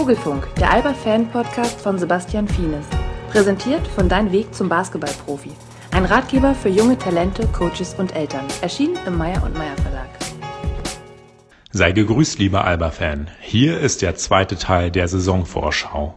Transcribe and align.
Vogelfunk, 0.00 0.48
der 0.54 0.72
Alba-Fan-Podcast 0.72 1.78
von 1.78 1.98
Sebastian 1.98 2.48
Fienes. 2.48 2.86
Präsentiert 3.30 3.86
von 3.86 4.08
Dein 4.08 4.32
Weg 4.32 4.54
zum 4.54 4.66
Basketballprofi. 4.66 5.50
Ein 5.90 6.06
Ratgeber 6.06 6.54
für 6.54 6.70
junge 6.70 6.96
Talente, 6.96 7.46
Coaches 7.48 7.96
und 7.98 8.16
Eltern. 8.16 8.46
Erschienen 8.62 8.96
im 9.06 9.18
Meyer 9.18 9.42
und 9.44 9.52
Meyer 9.52 9.76
Verlag. 9.76 10.08
Sei 11.70 11.92
gegrüßt, 11.92 12.38
lieber 12.38 12.64
Alba-Fan. 12.64 13.28
Hier 13.42 13.78
ist 13.78 14.00
der 14.00 14.14
zweite 14.14 14.56
Teil 14.56 14.90
der 14.90 15.06
Saisonvorschau. 15.06 16.14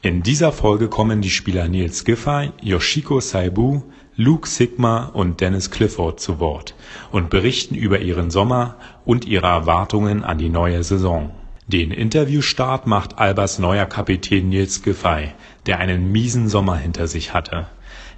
In 0.00 0.22
dieser 0.22 0.50
Folge 0.50 0.88
kommen 0.88 1.20
die 1.20 1.28
Spieler 1.28 1.68
Nils 1.68 2.06
Giffey, 2.06 2.52
Yoshiko 2.62 3.20
Saibu, 3.20 3.82
Luke 4.16 4.48
Sigma 4.48 5.04
und 5.04 5.42
Dennis 5.42 5.70
Clifford 5.70 6.18
zu 6.18 6.40
Wort 6.40 6.74
und 7.12 7.28
berichten 7.28 7.74
über 7.74 7.98
ihren 7.98 8.30
Sommer 8.30 8.76
und 9.04 9.26
ihre 9.26 9.48
Erwartungen 9.48 10.24
an 10.24 10.38
die 10.38 10.48
neue 10.48 10.82
Saison. 10.82 11.37
Den 11.70 11.90
Interviewstart 11.90 12.86
macht 12.86 13.18
Albers 13.18 13.58
neuer 13.58 13.84
Kapitän 13.84 14.48
Nils 14.48 14.82
Giffey, 14.82 15.34
der 15.66 15.78
einen 15.80 16.10
miesen 16.10 16.48
Sommer 16.48 16.76
hinter 16.78 17.06
sich 17.08 17.34
hatte. 17.34 17.66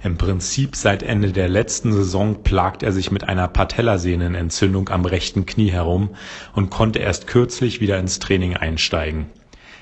Im 0.05 0.15
Prinzip 0.17 0.77
seit 0.77 1.03
Ende 1.03 1.33
der 1.33 1.49
letzten 1.49 1.91
Saison 1.91 2.43
plagt 2.43 2.81
er 2.81 2.93
sich 2.93 3.11
mit 3.11 3.27
einer 3.27 3.49
Patellasehnenentzündung 3.49 4.87
am 4.87 5.03
rechten 5.03 5.45
Knie 5.45 5.69
herum 5.69 6.11
und 6.53 6.69
konnte 6.69 6.99
erst 6.99 7.27
kürzlich 7.27 7.81
wieder 7.81 7.99
ins 7.99 8.19
Training 8.19 8.55
einsteigen. 8.55 9.25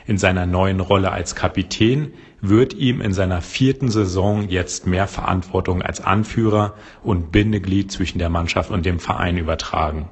In 0.07 0.17
seiner 0.17 0.47
neuen 0.47 0.79
Rolle 0.79 1.11
als 1.11 1.35
Kapitän 1.35 2.13
wird 2.41 2.73
ihm 2.73 3.01
in 3.01 3.13
seiner 3.13 3.43
vierten 3.43 3.91
Saison 3.91 4.49
jetzt 4.49 4.87
mehr 4.87 5.05
Verantwortung 5.05 5.83
als 5.83 6.01
Anführer 6.01 6.73
und 7.03 7.31
Bindeglied 7.31 7.91
zwischen 7.91 8.17
der 8.17 8.29
Mannschaft 8.29 8.71
und 8.71 8.87
dem 8.87 8.97
Verein 8.97 9.37
übertragen 9.37 10.09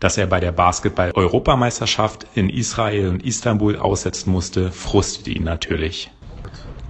dass 0.00 0.16
er 0.16 0.26
bei 0.26 0.40
der 0.40 0.52
Basketball-Europameisterschaft 0.52 2.26
in 2.34 2.48
Israel 2.50 3.08
und 3.08 3.24
Istanbul 3.24 3.76
aussetzen 3.76 4.32
musste, 4.32 4.72
frustet 4.72 5.28
ihn 5.28 5.44
natürlich. 5.44 6.10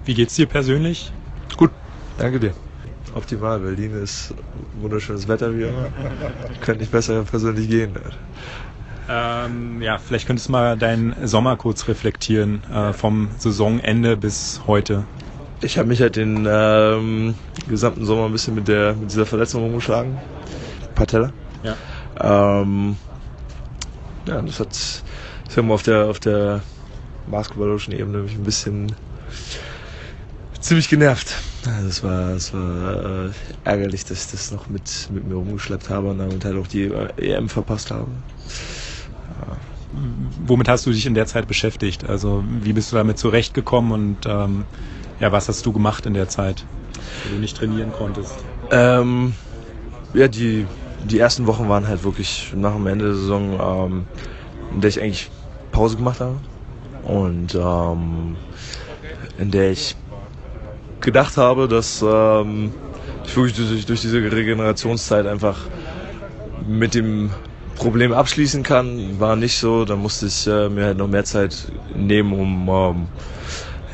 Wie 0.05 0.15
geht's 0.15 0.37
dir 0.37 0.47
persönlich? 0.47 1.13
Gut, 1.57 1.71
danke 2.19 2.41
dir. 2.41 2.55
Optimal, 3.15 3.59
Berlin 3.59 3.93
ist 4.03 4.33
wunderschönes 4.81 5.27
Wetter 5.27 5.57
wie 5.57 5.65
immer. 5.65 5.89
Könnte 6.61 6.81
nicht 6.81 6.93
besser 6.93 7.25
persönlich 7.25 7.69
gehen. 7.69 7.93
Ähm, 9.09 9.83
ja, 9.83 9.99
vielleicht 9.99 10.29
könntest 10.29 10.49
du 10.49 10.53
mal 10.53 10.77
deinen 10.77 11.27
Sommer 11.27 11.57
kurz 11.57 11.89
reflektieren, 11.89 12.63
äh, 12.73 12.93
vom 12.93 13.31
Saisonende 13.39 14.17
bis 14.17 14.61
heute. 14.69 15.05
Ich 15.63 15.77
habe 15.77 15.89
mich 15.89 16.01
halt 16.01 16.15
den 16.15 16.47
ähm, 16.49 17.35
gesamten 17.69 18.05
Sommer 18.05 18.27
ein 18.27 18.33
bisschen 18.33 18.55
mit, 18.55 18.69
der, 18.69 18.95
mit 18.95 19.11
dieser 19.11 19.27
Verletzung 19.27 19.65
rumgeschlagen. 19.65 20.17
Patella. 20.95 21.33
Ja. 21.65 21.77
Ähm, 22.23 22.97
ja, 24.27 24.43
das 24.43 24.61
hat 24.61 25.05
ich 25.51 25.57
sag 25.57 25.65
mal, 25.65 25.75
auf 25.75 25.83
der, 25.83 26.07
auf 26.07 26.21
der 26.21 26.63
basketballischen 27.27 27.93
Ebene 27.93 28.19
mich 28.19 28.35
ein 28.35 28.45
bisschen 28.45 28.95
ziemlich 30.61 30.89
genervt. 30.89 31.35
Das 31.65 32.05
war, 32.05 32.35
das 32.35 32.55
war 32.55 33.27
äh, 33.27 33.31
ärgerlich, 33.65 34.05
dass 34.05 34.27
ich 34.27 34.31
das 34.31 34.53
noch 34.53 34.69
mit, 34.69 35.09
mit 35.11 35.27
mir 35.27 35.35
rumgeschleppt 35.35 35.91
habe 35.91 36.11
und 36.11 36.19
damit 36.19 36.45
halt 36.45 36.57
auch 36.57 36.69
die 36.69 36.85
äh, 36.85 37.33
EM 37.33 37.49
verpasst 37.49 37.91
habe. 37.91 38.07
Ja. 39.41 39.57
Womit 40.47 40.69
hast 40.69 40.87
du 40.87 40.93
dich 40.93 41.05
in 41.05 41.15
der 41.15 41.27
Zeit 41.27 41.49
beschäftigt? 41.49 42.09
Also 42.09 42.45
wie 42.63 42.73
bist 42.73 42.93
du 42.93 42.97
damit 42.97 43.19
zurechtgekommen 43.19 43.91
und 43.91 44.19
ähm, 44.27 44.67
ja, 45.19 45.33
was 45.33 45.49
hast 45.49 45.67
du 45.67 45.73
gemacht 45.73 46.07
in 46.07 46.15
der 46.15 46.29
Zeit, 46.29 46.65
wo 47.25 47.35
du 47.35 47.41
nicht 47.41 47.57
trainieren 47.57 47.91
konntest? 47.91 48.35
Ähm, 48.71 49.35
ja, 50.15 50.29
die 50.29 50.69
die 51.05 51.19
ersten 51.19 51.47
Wochen 51.47 51.69
waren 51.69 51.89
halt 51.89 52.05
wirklich 52.05 52.53
nach 52.55 52.75
dem 52.75 52.87
Ende 52.87 53.07
der 53.07 53.15
Saison, 53.15 53.59
ähm, 53.61 54.07
in 54.73 54.81
der 54.81 54.91
ich 54.91 55.01
eigentlich 55.01 55.31
Pause 55.73 55.97
gemacht 55.97 56.21
habe 56.21 56.41
und 57.05 57.55
ähm, 57.55 58.37
in 59.39 59.51
der 59.51 59.71
ich 59.71 59.97
gedacht 61.01 61.37
habe, 61.37 61.69
dass 61.69 62.05
ähm, 62.07 62.73
ich 63.25 63.37
wirklich 63.37 63.57
durch, 63.57 63.87
durch 63.87 64.01
diese 64.01 64.21
Regenerationszeit 64.21 65.27
einfach 65.27 65.59
mit 66.67 66.95
dem 66.95 67.31
Problem 67.77 68.13
abschließen 68.13 68.63
kann. 68.63 69.19
War 69.19 69.37
nicht 69.37 69.59
so, 69.59 69.85
dann 69.85 70.01
musste 70.01 70.27
ich 70.27 70.47
äh, 70.47 70.69
mir 70.69 70.85
halt 70.85 70.99
noch 70.99 71.09
mehr 71.09 71.25
Zeit 71.25 71.57
nehmen, 71.95 72.33
um 72.33 72.69
ähm, 72.69 73.07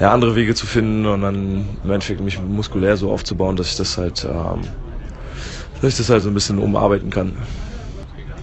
ja, 0.01 0.13
andere 0.13 0.35
Wege 0.35 0.55
zu 0.55 0.67
finden 0.67 1.07
und 1.07 1.23
dann 1.23 1.69
im 1.85 1.91
Endeffekt 1.91 2.21
mich 2.21 2.41
muskulär 2.41 2.97
so 2.97 3.13
aufzubauen, 3.13 3.57
dass 3.57 3.69
ich 3.69 3.77
das 3.77 3.97
halt 3.97 4.27
ähm, 4.29 4.63
dass 5.81 5.93
ich 5.93 5.97
das 5.99 6.11
halt 6.11 6.23
so 6.23 6.29
ein 6.29 6.35
bisschen 6.35 6.59
umarbeiten 6.59 7.11
kann. 7.11 7.33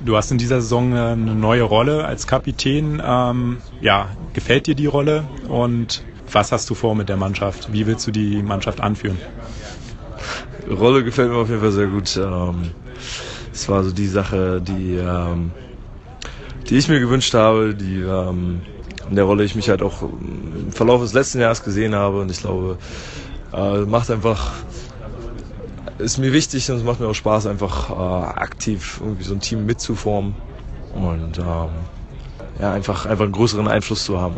Du 0.05 0.17
hast 0.17 0.31
in 0.31 0.38
dieser 0.38 0.61
Saison 0.61 0.94
äh, 0.94 0.99
eine 0.99 1.35
neue 1.35 1.63
Rolle 1.63 2.05
als 2.05 2.27
Kapitän. 2.27 3.01
Ähm, 3.05 3.57
ja, 3.81 4.09
gefällt 4.33 4.67
dir 4.67 4.75
die 4.75 4.85
Rolle 4.85 5.23
und 5.47 6.03
was 6.31 6.51
hast 6.51 6.69
du 6.69 6.75
vor 6.75 6.95
mit 6.95 7.09
der 7.09 7.17
Mannschaft? 7.17 7.72
Wie 7.72 7.88
willst 7.88 8.05
du 8.07 8.11
die 8.11 8.41
Mannschaft 8.43 8.81
anführen? 8.81 9.17
Die 10.67 10.73
Rolle 10.73 11.03
gefällt 11.03 11.29
mir 11.31 11.38
auf 11.38 11.49
jeden 11.49 11.61
Fall 11.61 11.72
sehr 11.72 11.88
gut. 11.88 12.17
Ähm, 12.17 12.72
es 13.53 13.69
war 13.69 13.83
so 13.83 13.91
die 13.91 14.07
Sache, 14.07 14.61
die, 14.61 14.95
ähm, 14.95 15.51
die 16.69 16.77
ich 16.77 16.89
mir 16.89 16.99
gewünscht 16.99 17.33
habe, 17.33 17.75
die 17.75 18.01
ähm, 18.01 18.61
in 19.09 19.16
der 19.16 19.25
Rolle 19.25 19.43
ich 19.43 19.55
mich 19.55 19.69
halt 19.69 19.81
auch 19.81 20.01
im 20.01 20.72
Verlauf 20.72 21.01
des 21.01 21.13
letzten 21.13 21.39
Jahres 21.39 21.63
gesehen 21.63 21.93
habe 21.93 22.22
und 22.22 22.31
ich 22.31 22.39
glaube, 22.39 22.77
äh, 23.53 23.79
macht 23.79 24.09
einfach 24.09 24.51
ist 25.97 26.17
mir 26.17 26.33
wichtig 26.33 26.69
und 26.69 26.77
es 26.77 26.83
macht 26.83 26.99
mir 26.99 27.07
auch 27.07 27.15
Spaß, 27.15 27.47
einfach 27.47 27.89
äh, 27.89 27.93
aktiv 27.93 28.99
irgendwie 29.01 29.23
so 29.23 29.33
ein 29.33 29.39
Team 29.39 29.65
mitzuformen 29.65 30.35
und 30.93 31.37
ähm, 31.37 31.69
ja, 32.59 32.73
einfach, 32.73 33.05
einfach 33.05 33.23
einen 33.23 33.33
größeren 33.33 33.67
Einfluss 33.67 34.03
zu 34.05 34.19
haben. 34.19 34.37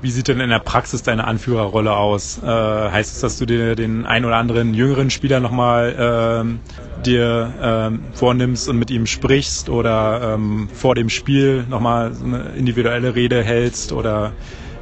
Wie 0.00 0.12
sieht 0.12 0.28
denn 0.28 0.38
in 0.38 0.50
der 0.50 0.60
Praxis 0.60 1.02
deine 1.02 1.24
Anführerrolle 1.24 1.92
aus? 1.92 2.40
Äh, 2.40 2.46
heißt 2.46 3.16
es, 3.16 3.20
dass 3.20 3.36
du 3.38 3.46
dir 3.46 3.74
den 3.74 4.06
ein 4.06 4.24
oder 4.24 4.36
anderen 4.36 4.72
jüngeren 4.72 5.10
Spieler 5.10 5.40
nochmal 5.40 5.96
ähm, 5.98 6.60
dir 7.04 7.52
ähm, 7.60 8.00
vornimmst 8.12 8.68
und 8.68 8.78
mit 8.78 8.92
ihm 8.92 9.06
sprichst 9.06 9.68
oder 9.68 10.34
ähm, 10.34 10.68
vor 10.72 10.94
dem 10.94 11.08
Spiel 11.08 11.64
nochmal 11.68 12.12
eine 12.24 12.50
individuelle 12.56 13.16
Rede 13.16 13.42
hältst 13.42 13.90
oder 13.92 14.32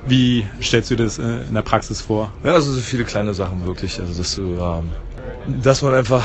wie 0.06 0.46
stellst 0.60 0.90
du 0.90 0.96
das 0.96 1.18
äh, 1.18 1.22
in 1.48 1.54
der 1.54 1.62
Praxis 1.62 2.02
vor? 2.02 2.30
Ja, 2.44 2.52
also 2.52 2.72
so 2.72 2.80
viele 2.80 3.04
kleine 3.04 3.32
Sachen 3.32 3.64
wirklich. 3.64 3.98
Also 3.98 4.18
dass 4.18 4.34
du 4.34 4.42
ähm, 4.42 4.90
dass 5.46 5.82
man 5.82 5.94
einfach 5.94 6.24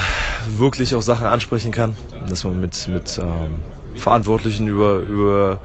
wirklich 0.58 0.96
auch 0.96 1.02
Sachen 1.02 1.28
ansprechen 1.28 1.72
kann, 1.72 1.96
dass 2.28 2.44
man 2.44 2.60
mit, 2.60 2.88
mit 2.88 3.18
ähm, 3.18 3.60
Verantwortlichen 3.96 4.68
über, 4.68 5.00
über 5.00 5.60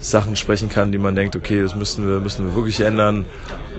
Sachen 0.00 0.36
sprechen 0.36 0.68
kann, 0.68 0.92
die 0.92 0.98
man 0.98 1.14
denkt, 1.14 1.36
okay, 1.36 1.62
das 1.62 1.74
müssen 1.74 2.06
wir, 2.06 2.20
müssen 2.20 2.46
wir 2.46 2.54
wirklich 2.54 2.80
ändern. 2.80 3.26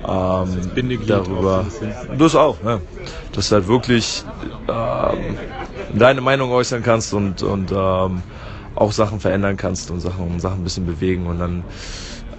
Ähm, 0.08 0.72
darüber. 1.06 1.66
Das 2.18 2.36
auch, 2.36 2.58
ja. 2.64 2.80
Dass 3.34 3.50
du 3.50 3.56
halt 3.56 3.68
wirklich 3.68 4.24
ähm, 4.68 5.38
deine 5.94 6.22
Meinung 6.22 6.52
äußern 6.52 6.82
kannst 6.82 7.14
und, 7.14 7.44
und 7.44 7.72
ähm, 7.72 8.24
auch 8.76 8.92
Sachen 8.92 9.20
verändern 9.20 9.58
kannst 9.58 9.92
und 9.92 10.00
Sachen, 10.00 10.40
Sachen 10.40 10.62
ein 10.62 10.64
bisschen 10.64 10.86
bewegen 10.86 11.28
und 11.28 11.40
dann 11.40 11.64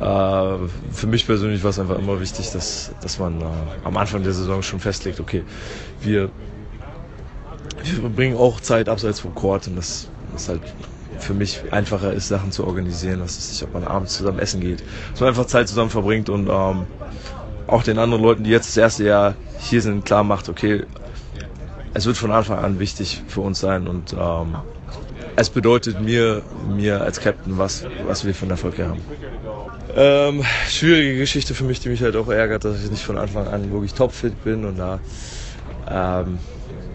äh, 0.00 0.69
für 0.91 1.06
mich 1.06 1.26
persönlich 1.26 1.62
war 1.62 1.71
es 1.71 1.78
einfach 1.78 1.98
immer 1.98 2.21
wichtig, 2.21 2.50
dass, 2.50 2.92
dass 3.00 3.19
man 3.19 3.41
äh, 3.41 3.44
am 3.84 3.97
Anfang 3.97 4.22
der 4.22 4.32
Saison 4.32 4.62
schon 4.62 4.81
festlegt, 4.81 5.21
okay, 5.21 5.44
wir 6.00 6.31
wir 7.84 8.00
verbringen 8.00 8.37
auch 8.37 8.60
Zeit 8.60 8.88
abseits 8.88 9.20
vom 9.20 9.34
Court 9.34 9.66
und 9.69 9.76
das 9.76 10.09
ist 10.34 10.48
halt 10.48 10.62
für 11.19 11.34
mich 11.34 11.60
einfacher 11.70 12.12
ist, 12.12 12.28
Sachen 12.28 12.50
zu 12.53 12.66
organisieren, 12.66 13.20
was 13.20 13.38
ist 13.38 13.50
nicht, 13.50 13.62
ob 13.62 13.75
man 13.75 13.84
abends 13.84 14.16
zusammen 14.16 14.38
essen 14.38 14.60
geht, 14.60 14.82
dass 15.12 15.20
man 15.20 15.28
einfach 15.28 15.47
Zeit 15.47 15.69
zusammen 15.69 15.91
verbringt 15.91 16.28
und 16.28 16.48
ähm, 16.48 16.87
auch 17.66 17.82
den 17.82 17.98
anderen 17.98 18.22
Leuten, 18.22 18.44
die 18.44 18.50
jetzt 18.50 18.69
das 18.69 18.76
erste 18.76 19.04
Jahr 19.04 19.34
hier 19.60 19.82
sind, 19.82 20.04
klar 20.04 20.25
macht, 20.25 20.48
okay, 20.48 20.84
es 21.94 22.06
wird 22.06 22.16
von 22.16 22.32
Anfang 22.32 22.59
an 22.59 22.78
wichtig 22.78 23.22
für 23.28 23.41
uns 23.41 23.60
sein 23.60 23.87
und 23.87 24.15
ähm, 24.15 24.56
es 25.37 25.50
bedeutet 25.50 26.00
mir, 26.00 26.42
mir 26.69 27.00
als 27.00 27.21
Captain, 27.21 27.59
was, 27.59 27.84
was 28.06 28.25
wir 28.25 28.34
von 28.34 28.50
Erfolg 28.50 28.78
haben. 28.78 29.00
Ähm, 29.94 30.44
schwierige 30.69 31.19
Geschichte 31.19 31.54
für 31.54 31.65
mich, 31.65 31.80
die 31.80 31.89
mich 31.89 32.03
halt 32.03 32.16
auch 32.16 32.28
ärgert, 32.28 32.65
dass 32.65 32.83
ich 32.83 32.91
nicht 32.91 33.04
von 33.04 33.18
Anfang 33.18 33.47
an 33.47 33.72
wirklich 33.72 33.95
topfit 33.95 34.42
bin 34.45 34.65
und 34.65 34.78
da 34.78 35.01
ähm, 35.89 36.39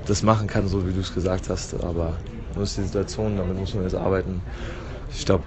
das 0.07 0.23
machen 0.23 0.47
kann, 0.47 0.67
so 0.67 0.87
wie 0.87 0.93
du 0.93 1.01
es 1.01 1.13
gesagt 1.13 1.49
hast. 1.49 1.73
Aber 1.83 2.17
das 2.55 2.69
ist 2.69 2.77
die 2.77 2.83
Situation, 2.83 3.37
damit 3.37 3.57
muss 3.57 3.73
man 3.73 3.83
jetzt 3.83 3.95
arbeiten. 3.95 4.41
Ich 5.11 5.25
glaube, 5.25 5.43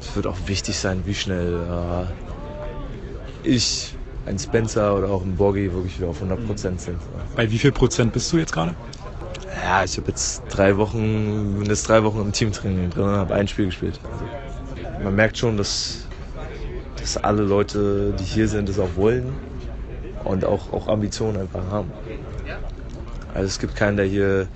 es 0.00 0.14
wird 0.14 0.26
auch 0.26 0.36
wichtig 0.46 0.76
sein, 0.78 1.02
wie 1.06 1.14
schnell 1.14 1.54
äh, 1.54 3.48
ich, 3.48 3.96
ein 4.26 4.38
Spencer 4.38 4.96
oder 4.96 5.08
auch 5.08 5.22
ein 5.22 5.36
Boggy 5.36 5.72
wirklich 5.72 5.98
wieder 5.98 6.08
auf 6.08 6.16
100 6.16 6.46
Prozent 6.46 6.80
sind. 6.80 6.98
Bei 7.34 7.50
wie 7.50 7.58
viel 7.58 7.72
Prozent 7.72 8.12
bist 8.12 8.32
du 8.32 8.38
jetzt 8.38 8.52
gerade? 8.52 8.74
Ja, 9.62 9.84
ich 9.84 9.96
habe 9.96 10.08
jetzt 10.08 10.42
drei 10.48 10.76
Wochen, 10.76 11.56
bin 11.58 11.66
jetzt 11.66 11.88
drei 11.88 12.04
Wochen 12.04 12.20
im 12.20 12.32
Teamtraining 12.32 12.90
drin 12.90 13.04
und 13.04 13.16
habe 13.16 13.34
ein 13.34 13.48
Spiel 13.48 13.66
gespielt. 13.66 13.98
Also, 14.12 14.24
man 15.02 15.14
merkt 15.14 15.38
schon, 15.38 15.56
dass, 15.56 16.06
dass 16.96 17.16
alle 17.16 17.42
Leute, 17.42 18.14
die 18.18 18.24
hier 18.24 18.48
sind, 18.48 18.68
das 18.68 18.78
auch 18.78 18.96
wollen 18.96 19.32
und 20.24 20.44
auch, 20.44 20.72
auch 20.72 20.88
Ambitionen 20.88 21.40
einfach 21.40 21.64
haben. 21.70 21.90
Also 23.34 23.46
es 23.46 23.58
gibt 23.58 23.76
keinen, 23.76 23.96
der 23.96 24.06
hier, 24.06 24.48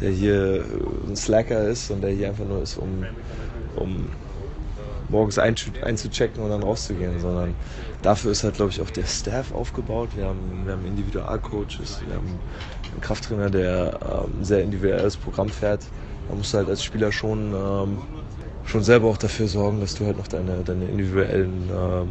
der 0.00 0.10
hier 0.10 0.64
ein 1.06 1.16
Slacker 1.16 1.68
ist 1.68 1.90
und 1.90 2.02
der 2.02 2.10
hier 2.10 2.28
einfach 2.28 2.44
nur 2.44 2.62
ist, 2.62 2.76
um, 2.76 3.06
um 3.76 4.08
morgens 5.08 5.38
einzuchecken 5.38 6.42
und 6.42 6.50
dann 6.50 6.62
rauszugehen, 6.62 7.20
sondern 7.20 7.54
dafür 8.02 8.32
ist 8.32 8.42
halt, 8.44 8.54
glaube 8.54 8.70
ich, 8.72 8.80
auch 8.80 8.90
der 8.90 9.04
Staff 9.04 9.52
aufgebaut. 9.52 10.10
Wir 10.16 10.26
haben, 10.26 10.62
wir 10.64 10.72
haben 10.72 10.86
Individualcoaches, 10.86 12.02
wir 12.06 12.16
haben 12.16 12.40
einen 12.92 13.00
Krafttrainer, 13.00 13.50
der 13.50 13.98
ähm, 14.02 14.44
sehr 14.44 14.62
individuelles 14.62 15.16
Programm 15.16 15.48
fährt. 15.48 15.82
Da 16.28 16.34
musst 16.34 16.52
du 16.52 16.58
halt 16.58 16.68
als 16.68 16.82
Spieler 16.82 17.12
schon, 17.12 17.52
ähm, 17.54 17.98
schon 18.64 18.82
selber 18.82 19.08
auch 19.08 19.16
dafür 19.16 19.46
sorgen, 19.46 19.80
dass 19.80 19.94
du 19.94 20.06
halt 20.06 20.18
noch 20.18 20.28
deine, 20.28 20.62
deine 20.64 20.86
individuellen, 20.86 21.70
ähm, 21.70 22.08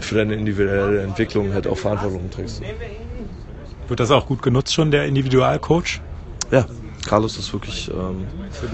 für 0.00 0.14
deine 0.14 0.34
individuelle 0.34 1.02
Entwicklung 1.02 1.52
halt 1.52 1.66
auch 1.66 1.76
Verantwortung 1.76 2.30
trägst. 2.30 2.62
Wird 3.88 4.00
das 4.00 4.10
auch 4.10 4.26
gut 4.26 4.42
genutzt 4.42 4.74
schon, 4.74 4.90
der 4.90 5.06
Individualcoach? 5.06 6.00
Ja, 6.50 6.66
Carlos 7.06 7.38
ist 7.38 7.52
wirklich 7.52 7.90
ähm, 7.90 8.26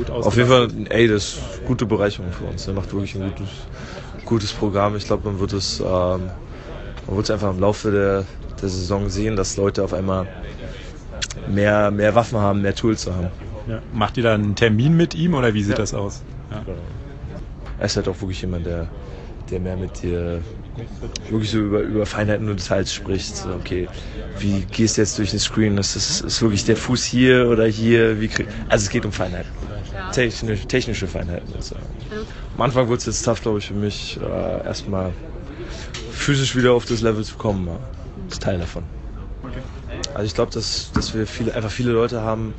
auf 0.09 0.37
jeden 0.37 0.49
Fall, 0.49 0.69
ey, 0.89 1.07
das 1.07 1.25
ist 1.25 1.39
eine 1.59 1.67
gute 1.67 1.87
Bereicherung 1.87 2.33
für 2.33 2.45
uns. 2.45 2.67
Er 2.67 2.75
macht 2.75 2.93
wirklich 2.93 3.15
ein 3.15 3.31
gutes, 3.31 3.49
gutes 4.25 4.53
Programm. 4.53 4.97
Ich 4.97 5.07
glaube, 5.07 5.29
man 5.29 5.39
wird 5.39 5.53
es, 5.53 5.79
ähm, 5.81 5.87
man 5.87 7.17
wird 7.17 7.25
es 7.25 7.31
einfach 7.31 7.51
im 7.51 7.61
Laufe 7.61 7.91
der, 7.93 8.25
der 8.61 8.69
Saison 8.69 9.09
sehen, 9.09 9.37
dass 9.37 9.57
Leute 9.57 9.85
auf 9.85 9.93
einmal 9.93 10.27
mehr, 11.49 11.91
mehr 11.91 12.15
Waffen 12.15 12.39
haben, 12.39 12.63
mehr 12.63 12.75
Tools 12.75 13.07
haben. 13.07 13.29
Ja. 13.69 13.81
Macht 13.93 14.17
ihr 14.17 14.25
da 14.25 14.35
einen 14.35 14.57
Termin 14.57 14.97
mit 14.97 15.15
ihm 15.15 15.35
oder 15.35 15.55
wie 15.55 15.63
sieht 15.63 15.73
ja. 15.73 15.79
das 15.79 15.95
aus? 15.95 16.23
Ja. 16.51 16.63
Er 17.79 17.87
ist 17.87 17.97
halt 17.97 18.09
auch 18.09 18.21
wirklich 18.21 18.41
jemand, 18.41 18.67
der, 18.67 18.89
der 19.51 19.61
mehr 19.61 19.77
mit 19.77 20.03
dir 20.03 20.41
wirklich 21.31 21.51
so 21.51 21.59
über, 21.59 21.81
über 21.81 22.07
Feinheiten 22.07 22.49
und 22.49 22.61
Details 22.61 22.93
spricht. 22.93 23.37
So, 23.37 23.51
okay, 23.51 23.89
wie 24.39 24.63
gehst 24.63 24.97
du 24.97 25.03
jetzt 25.03 25.19
durch 25.19 25.31
den 25.31 25.41
Screen? 25.41 25.79
Ist, 25.79 25.97
das, 25.97 26.21
ist 26.21 26.43
wirklich 26.43 26.65
der 26.65 26.77
Fuß 26.77 27.05
hier 27.05 27.49
oder 27.49 27.67
hier? 27.67 28.21
Wie 28.21 28.29
krieg, 28.29 28.47
also 28.69 28.85
es 28.85 28.91
geht 28.91 29.05
um 29.05 29.13
Feinheiten. 29.13 29.51
Technisch, 30.13 30.67
technische 30.67 31.07
Feinheiten. 31.07 31.55
Also. 31.55 31.77
Am 32.57 32.63
Anfang 32.63 32.89
wurde 32.89 32.99
es 32.99 33.07
jetzt 33.07 33.23
tough, 33.23 33.43
glaube 33.43 33.59
ich, 33.59 33.67
für 33.67 33.75
mich, 33.75 34.19
äh, 34.21 34.65
erstmal 34.65 35.13
physisch 36.13 36.57
wieder 36.57 36.73
auf 36.73 36.85
das 36.85 37.01
Level 37.01 37.25
zu 37.25 37.37
kommen. 37.37 37.69
Das 38.27 38.35
ist 38.35 38.43
Teil 38.43 38.59
davon. 38.59 38.85
Also 40.15 40.27
ich 40.27 40.35
glaube, 40.35 40.53
dass, 40.53 40.93
dass 40.93 41.15
wir 41.15 41.27
viele, 41.27 41.55
einfach 41.55 41.71
viele 41.71 41.93
Leute 41.93 42.21
haben, 42.23 42.55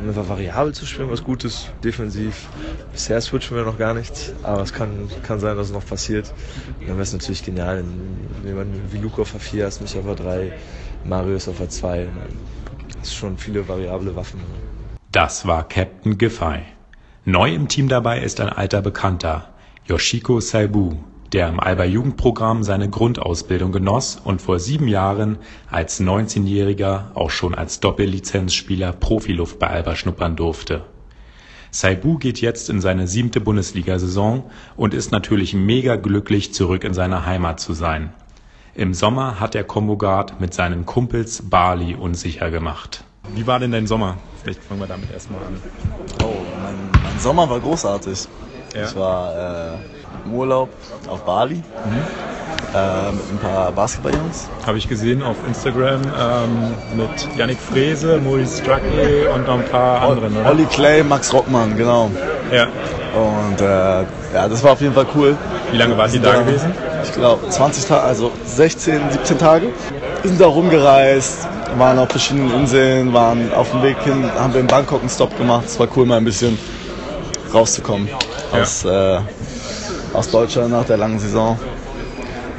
um 0.00 0.08
einfach 0.08 0.28
variabel 0.28 0.74
zu 0.74 0.86
spielen, 0.86 1.10
was 1.10 1.22
gut 1.22 1.44
ist, 1.44 1.70
defensiv. 1.82 2.48
Bisher 2.92 3.20
switchen 3.20 3.56
wir 3.56 3.64
noch 3.64 3.78
gar 3.78 3.94
nicht, 3.94 4.32
aber 4.42 4.62
es 4.62 4.72
kann, 4.72 5.08
kann 5.22 5.40
sein, 5.40 5.56
dass 5.56 5.68
es 5.68 5.72
noch 5.72 5.86
passiert. 5.86 6.32
dann 6.80 6.88
wäre 6.88 7.02
es 7.02 7.12
natürlich 7.12 7.44
genial, 7.44 7.84
wenn 8.42 8.48
jemand 8.48 8.92
wie 8.92 8.98
Luke 8.98 9.20
auf 9.22 9.34
A4 9.34 9.64
hast, 9.64 9.80
mich 9.80 9.96
auf 9.96 10.06
A3, 10.06 10.52
Marius 11.04 11.48
auf 11.48 11.60
A2. 11.60 12.06
Das 12.98 13.08
ist 13.08 13.14
schon 13.14 13.38
viele 13.38 13.66
variable 13.68 14.14
Waffen. 14.16 14.40
Das 15.12 15.46
war 15.46 15.68
Captain 15.68 16.18
Giffey. 16.18 16.62
Neu 17.24 17.54
im 17.54 17.68
Team 17.68 17.88
dabei 17.88 18.20
ist 18.20 18.40
ein 18.40 18.48
alter 18.48 18.82
Bekannter, 18.82 19.48
Yoshiko 19.86 20.40
Saibu, 20.40 20.96
der 21.34 21.48
im 21.48 21.58
Alba-Jugendprogramm 21.58 22.62
seine 22.62 22.88
Grundausbildung 22.88 23.72
genoss 23.72 24.20
und 24.22 24.40
vor 24.40 24.60
sieben 24.60 24.86
Jahren 24.86 25.38
als 25.68 26.00
19-Jähriger 26.00 27.06
auch 27.14 27.30
schon 27.30 27.56
als 27.56 27.80
Doppellizenzspieler 27.80 28.92
Profiluft 28.92 29.58
bei 29.58 29.68
Alba 29.68 29.96
schnuppern 29.96 30.36
durfte. 30.36 30.84
Saibu 31.72 32.18
geht 32.18 32.40
jetzt 32.40 32.70
in 32.70 32.80
seine 32.80 33.08
siebte 33.08 33.40
Bundesliga-Saison 33.40 34.48
und 34.76 34.94
ist 34.94 35.10
natürlich 35.10 35.54
mega 35.54 35.96
glücklich, 35.96 36.54
zurück 36.54 36.84
in 36.84 36.94
seiner 36.94 37.26
Heimat 37.26 37.58
zu 37.58 37.72
sein. 37.72 38.12
Im 38.76 38.94
Sommer 38.94 39.40
hat 39.40 39.54
der 39.54 39.64
Kombogard 39.64 40.40
mit 40.40 40.54
seinen 40.54 40.86
Kumpels 40.86 41.42
Bali 41.50 41.96
unsicher 41.96 42.52
gemacht. 42.52 43.02
Wie 43.34 43.44
war 43.44 43.58
denn 43.58 43.72
dein 43.72 43.88
Sommer? 43.88 44.18
Vielleicht 44.40 44.62
fangen 44.62 44.78
wir 44.78 44.86
damit 44.86 45.10
erstmal 45.10 45.40
an. 45.40 45.60
Oh, 46.22 46.34
mein, 46.62 47.02
mein 47.02 47.18
Sommer 47.18 47.50
war 47.50 47.58
großartig. 47.58 48.28
Ja. 48.72 48.84
Ich 48.84 48.94
war 48.94 49.74
äh, 49.74 49.78
im 50.24 50.34
Urlaub 50.34 50.68
auf 51.08 51.24
Bali. 51.24 51.56
Mhm. 51.56 51.62
Äh, 52.74 53.12
mit 53.12 53.30
ein 53.30 53.38
paar 53.40 53.70
Basketballjungs. 53.70 54.48
Habe 54.66 54.78
ich 54.78 54.88
gesehen 54.88 55.22
auf 55.22 55.36
Instagram 55.46 56.02
ähm, 56.02 56.74
mit 56.96 57.38
Yannick 57.38 57.58
Frese, 57.60 58.18
Maurice 58.18 58.60
Stracke 58.60 59.30
und 59.32 59.46
noch 59.46 59.60
ein 59.60 59.64
paar 59.66 60.02
anderen. 60.02 60.36
Oder? 60.36 60.50
Olli 60.50 60.64
Clay, 60.64 61.04
Max 61.04 61.32
Rockmann, 61.32 61.76
genau. 61.76 62.10
Ja. 62.52 62.66
Und 63.14 63.60
äh, 63.60 63.64
ja, 64.34 64.48
das 64.48 64.64
war 64.64 64.72
auf 64.72 64.80
jeden 64.80 64.92
Fall 64.92 65.06
cool. 65.14 65.36
Wie 65.70 65.76
lange 65.76 65.96
waren 65.96 66.10
Sie 66.10 66.18
da, 66.18 66.32
da 66.32 66.42
gewesen? 66.42 66.72
Ich 67.04 67.12
glaube 67.12 67.48
20 67.48 67.84
Tage, 67.84 68.02
also 68.02 68.32
16, 68.44 69.00
17 69.12 69.38
Tage. 69.38 69.66
Wir 70.22 70.28
sind 70.30 70.40
da 70.40 70.46
rumgereist, 70.46 71.46
waren 71.78 71.98
auf 72.00 72.08
verschiedenen 72.08 72.52
Inseln, 72.54 73.12
waren 73.12 73.52
auf 73.52 73.70
dem 73.70 73.82
Weg 73.84 73.98
hin, 74.02 74.28
haben 74.36 74.52
wir 74.52 74.60
in 74.60 74.66
Bangkok 74.66 75.00
einen 75.00 75.10
Stop 75.10 75.36
gemacht. 75.38 75.66
Es 75.66 75.78
war 75.78 75.86
cool, 75.96 76.06
mal 76.06 76.16
ein 76.16 76.24
bisschen 76.24 76.58
rauszukommen 77.52 78.08
ja. 78.52 78.60
aus, 78.60 78.84
äh, 78.84 79.20
aus 80.14 80.30
Deutschland 80.30 80.70
nach 80.70 80.84
der 80.84 80.96
langen 80.96 81.18
Saison. 81.18 81.58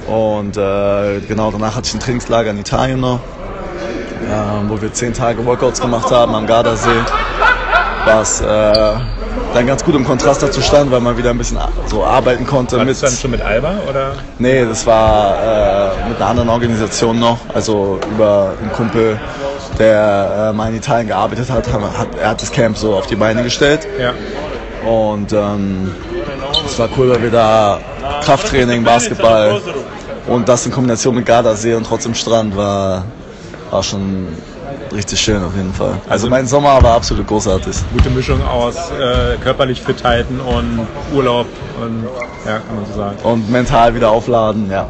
Und 0.07 0.56
äh, 0.57 1.19
genau 1.22 1.52
danach 1.52 1.75
hatte 1.75 1.88
ich 1.88 1.94
ein 1.96 2.00
Trainingslager 2.00 2.52
in 2.52 2.60
Italien 2.60 3.00
noch, 3.00 3.19
äh, 3.19 4.69
wo 4.69 4.80
wir 4.80 4.94
zehn 4.94 5.13
Tage 5.13 5.44
Workouts 5.46 5.81
gemacht 5.81 6.12
haben 6.12 6.36
am 6.36 6.46
Gardasee. 6.46 6.90
Was 8.06 8.40
äh, 8.42 8.46
dann 9.56 9.66
ganz 9.66 9.84
gut 9.84 9.96
im 9.96 10.06
Kontrast 10.06 10.44
dazu 10.44 10.62
stand, 10.62 10.92
weil 10.92 11.00
man 11.00 11.18
wieder 11.18 11.31
ein 11.31 11.38
bisschen 11.38 11.57
so 11.88 12.04
arbeiten 12.04 12.46
konnte. 12.46 12.78
War 12.78 12.86
das 12.86 13.00
dann 13.00 13.12
schon 13.12 13.31
mit 13.31 13.42
Alba 13.42 13.75
oder? 13.90 14.13
Nee, 14.38 14.66
das 14.66 14.86
war 14.86 15.38
äh, 15.38 16.10
mit 16.10 16.18
einer 16.18 16.28
anderen 16.28 16.50
Organisation 16.50 17.18
noch, 17.19 17.40
also 17.54 18.00
über 18.12 18.54
einen 18.62 18.72
Kumpel, 18.74 19.19
der 19.80 20.50
äh, 20.51 20.54
mal 20.54 20.69
in 20.69 20.75
Italien 20.75 21.08
gearbeitet 21.08 21.50
hat, 21.50 21.68
hat, 21.68 22.08
er 22.22 22.30
hat 22.30 22.42
das 22.42 22.51
Camp 22.51 22.78
so 22.78 22.96
auf 22.96 23.08
die 23.08 23.16
Beine 23.16 23.44
gestellt. 23.44 23.88
Ja. 24.00 24.13
Und 24.86 25.34
ähm, 25.34 25.92
es 26.66 26.78
war 26.78 26.90
cool, 26.98 27.10
weil 27.10 27.24
wir 27.24 27.32
da 27.32 27.80
Krafttraining, 28.24 28.84
Basketball 28.84 29.62
und 30.28 30.48
das 30.48 30.66
in 30.66 30.72
Kombination 30.72 31.16
mit 31.16 31.26
Gardasee 31.26 31.74
und 31.74 31.86
trotzdem 31.86 32.14
Strand 32.14 32.56
war, 32.56 33.06
war 33.72 33.84
schon 33.84 34.28
richtig 34.94 35.20
schön 35.20 35.44
auf 35.44 35.56
jeden 35.56 35.74
Fall. 35.74 36.00
Also, 36.08 36.30
mein 36.30 36.46
Sommer 36.46 36.82
war 36.82 36.96
absolut 36.96 37.28
großartig. 37.28 37.76
Gute 37.94 38.10
Mischung 38.10 38.42
aus 38.44 38.76
äh, 38.92 39.38
körperlich 39.44 39.82
fit 39.82 40.04
halten 40.04 40.40
und 40.40 40.88
Urlaub 41.14 41.48
und 41.82 42.06
ja, 42.46 42.60
kann 42.60 42.76
man 42.76 42.86
so 42.86 42.98
sagen. 42.98 43.18
Und 43.24 43.50
mental 43.50 43.96
wieder 43.96 44.12
aufladen, 44.12 44.70
ja. 44.70 44.88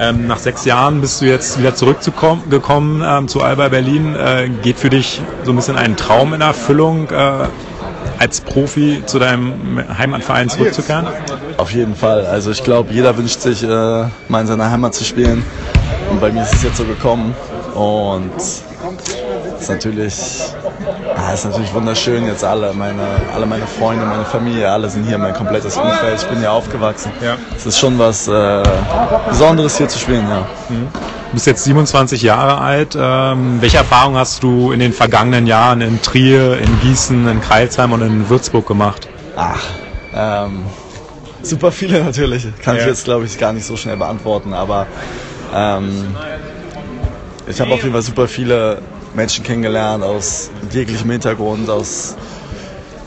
Ähm, 0.00 0.28
nach 0.28 0.38
sechs 0.38 0.64
Jahren 0.64 1.00
bist 1.00 1.20
du 1.20 1.24
jetzt 1.24 1.58
wieder 1.58 1.74
zurückgekommen 1.74 3.02
ähm, 3.04 3.26
zu 3.26 3.42
Alba 3.42 3.68
Berlin. 3.68 4.14
Äh, 4.14 4.48
geht 4.62 4.78
für 4.78 4.90
dich 4.90 5.20
so 5.42 5.50
ein 5.50 5.56
bisschen 5.56 5.76
ein 5.76 5.96
Traum 5.96 6.34
in 6.34 6.40
Erfüllung? 6.40 7.10
Äh, 7.10 7.48
als 8.18 8.40
Profi 8.40 9.02
zu 9.06 9.18
deinem 9.18 9.82
Heimatverein 9.96 10.48
zurückzukehren? 10.48 11.06
Auf 11.56 11.72
jeden 11.72 11.94
Fall. 11.94 12.26
Also 12.26 12.50
ich 12.50 12.62
glaube, 12.62 12.92
jeder 12.92 13.16
wünscht 13.16 13.40
sich, 13.40 13.62
äh, 13.62 13.66
mal 14.28 14.40
in 14.40 14.46
seiner 14.46 14.70
Heimat 14.70 14.94
zu 14.94 15.04
spielen. 15.04 15.44
Und 16.10 16.20
bei 16.20 16.30
mir 16.32 16.42
ist 16.42 16.54
es 16.54 16.62
jetzt 16.62 16.76
so 16.76 16.84
gekommen. 16.84 17.34
Und 17.74 18.30
es 18.36 18.62
ist 19.62 19.70
natürlich, 19.70 20.14
ah, 21.16 21.32
ist 21.32 21.44
natürlich 21.44 21.72
wunderschön. 21.74 22.26
Jetzt 22.26 22.44
alle 22.44 22.72
meine, 22.72 23.02
alle 23.34 23.46
meine 23.46 23.66
Freunde, 23.66 24.04
meine 24.04 24.24
Familie, 24.24 24.70
alle 24.70 24.88
sind 24.88 25.04
hier, 25.04 25.18
mein 25.18 25.34
komplettes 25.34 25.76
Umfeld. 25.76 26.22
Ich 26.22 26.28
bin 26.28 26.38
hier 26.38 26.52
aufgewachsen. 26.52 27.12
Ja. 27.22 27.36
Es 27.56 27.66
ist 27.66 27.78
schon 27.78 27.98
was 27.98 28.28
äh, 28.28 28.62
Besonderes 29.28 29.76
hier 29.76 29.88
zu 29.88 29.98
spielen, 29.98 30.26
ja. 30.28 30.46
Mhm. 30.68 30.88
Du 31.28 31.34
bist 31.34 31.46
jetzt 31.46 31.64
27 31.64 32.22
Jahre 32.22 32.58
alt. 32.58 32.96
Ähm, 32.98 33.60
welche 33.60 33.76
Erfahrungen 33.76 34.16
hast 34.16 34.42
du 34.42 34.72
in 34.72 34.80
den 34.80 34.94
vergangenen 34.94 35.46
Jahren 35.46 35.82
in 35.82 36.00
Trier, 36.00 36.58
in 36.58 36.80
Gießen, 36.80 37.28
in 37.28 37.40
Kreilsheim 37.42 37.92
und 37.92 38.00
in 38.00 38.30
Würzburg 38.30 38.66
gemacht? 38.66 39.06
Ach, 39.36 39.62
ähm, 40.14 40.62
super 41.42 41.70
viele 41.70 42.02
natürlich. 42.02 42.46
Kann 42.62 42.76
ja. 42.76 42.82
ich 42.82 42.88
jetzt, 42.88 43.04
glaube 43.04 43.26
ich, 43.26 43.38
gar 43.38 43.52
nicht 43.52 43.66
so 43.66 43.76
schnell 43.76 43.98
beantworten. 43.98 44.54
Aber 44.54 44.86
ähm, 45.54 46.16
ich 47.46 47.60
habe 47.60 47.74
auf 47.74 47.82
jeden 47.82 47.92
Fall 47.92 48.02
super 48.02 48.26
viele 48.26 48.80
Menschen 49.14 49.44
kennengelernt 49.44 50.02
aus 50.02 50.50
jeglichem 50.72 51.10
Hintergrund, 51.10 51.68
aus, 51.68 52.16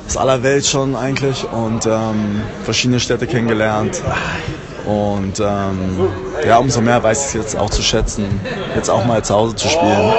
aus 0.08 0.18
aller 0.18 0.44
Welt 0.44 0.68
schon 0.68 0.96
eigentlich 0.96 1.44
und 1.51 1.88
ähm, 1.88 2.44
verschiedene 2.66 3.00
Städte 3.00 3.25
kennengelernt. 3.25 4.00
Und 4.85 5.39
ähm, 5.39 6.09
ja, 6.45 6.57
umso 6.57 6.81
mehr 6.81 7.01
weiß 7.01 7.19
ich 7.19 7.25
es 7.27 7.33
jetzt 7.33 7.57
auch 7.57 7.69
zu 7.69 7.81
schätzen, 7.81 8.25
jetzt 8.75 8.89
auch 8.89 9.05
mal 9.05 9.23
zu 9.23 9.35
Hause 9.35 9.55
zu 9.55 9.67
spielen. 9.67 10.13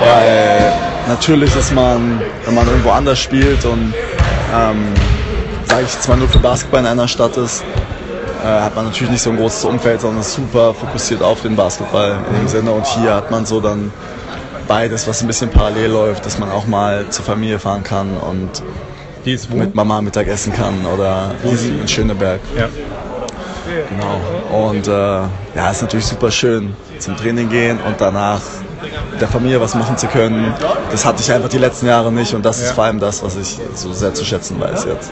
Weil 0.00 0.72
natürlich 1.08 1.54
ist 1.56 1.72
man, 1.74 2.20
wenn 2.44 2.54
man 2.54 2.66
irgendwo 2.66 2.90
anders 2.90 3.18
spielt 3.18 3.64
und 3.64 3.94
ähm, 4.54 4.94
sage 5.64 5.84
ich 5.84 6.00
zwar 6.00 6.16
nur 6.16 6.28
für 6.28 6.38
Basketball 6.38 6.80
in 6.80 6.86
einer 6.86 7.08
Stadt 7.08 7.36
ist, 7.36 7.64
äh, 8.42 8.46
hat 8.46 8.74
man 8.74 8.86
natürlich 8.86 9.10
nicht 9.10 9.22
so 9.22 9.30
ein 9.30 9.36
großes 9.36 9.64
Umfeld, 9.64 10.00
sondern 10.00 10.20
ist 10.20 10.34
super 10.34 10.74
fokussiert 10.74 11.22
auf 11.22 11.40
den 11.42 11.56
Basketball 11.56 12.18
in 12.28 12.40
dem 12.40 12.48
Sinne. 12.48 12.72
Und 12.72 12.86
hier 12.86 13.14
hat 13.14 13.30
man 13.30 13.46
so 13.46 13.60
dann 13.60 13.92
beides, 14.68 15.06
was 15.06 15.22
ein 15.22 15.26
bisschen 15.26 15.50
parallel 15.50 15.90
läuft, 15.90 16.26
dass 16.26 16.38
man 16.38 16.50
auch 16.50 16.66
mal 16.66 17.06
zur 17.08 17.24
Familie 17.24 17.58
fahren 17.58 17.82
kann 17.82 18.16
und 18.16 18.62
mit 19.54 19.74
Mama 19.74 20.00
Mittag 20.00 20.26
essen 20.26 20.52
kann 20.52 20.84
oder 20.86 21.30
in 21.44 21.86
Schöneberg. 21.88 22.40
Ja. 22.56 22.68
Genau. 23.88 24.68
Und 24.68 24.88
äh, 24.88 24.90
ja, 24.90 25.70
ist 25.70 25.82
natürlich 25.82 26.06
super 26.06 26.30
schön 26.30 26.74
zum 26.98 27.16
Training 27.16 27.48
gehen 27.48 27.78
und 27.86 28.00
danach 28.00 28.40
mit 29.10 29.20
der 29.20 29.28
Familie 29.28 29.60
was 29.60 29.74
machen 29.74 29.96
zu 29.96 30.06
können. 30.06 30.54
Das 30.90 31.04
hatte 31.04 31.22
ich 31.22 31.32
einfach 31.32 31.48
die 31.48 31.58
letzten 31.58 31.86
Jahre 31.86 32.12
nicht 32.12 32.34
und 32.34 32.44
das 32.44 32.60
ist 32.60 32.72
vor 32.72 32.84
allem 32.84 33.00
das, 33.00 33.22
was 33.22 33.36
ich 33.36 33.58
so 33.74 33.92
sehr 33.92 34.14
zu 34.14 34.24
schätzen 34.24 34.60
weiß 34.60 34.84
jetzt. 34.84 35.10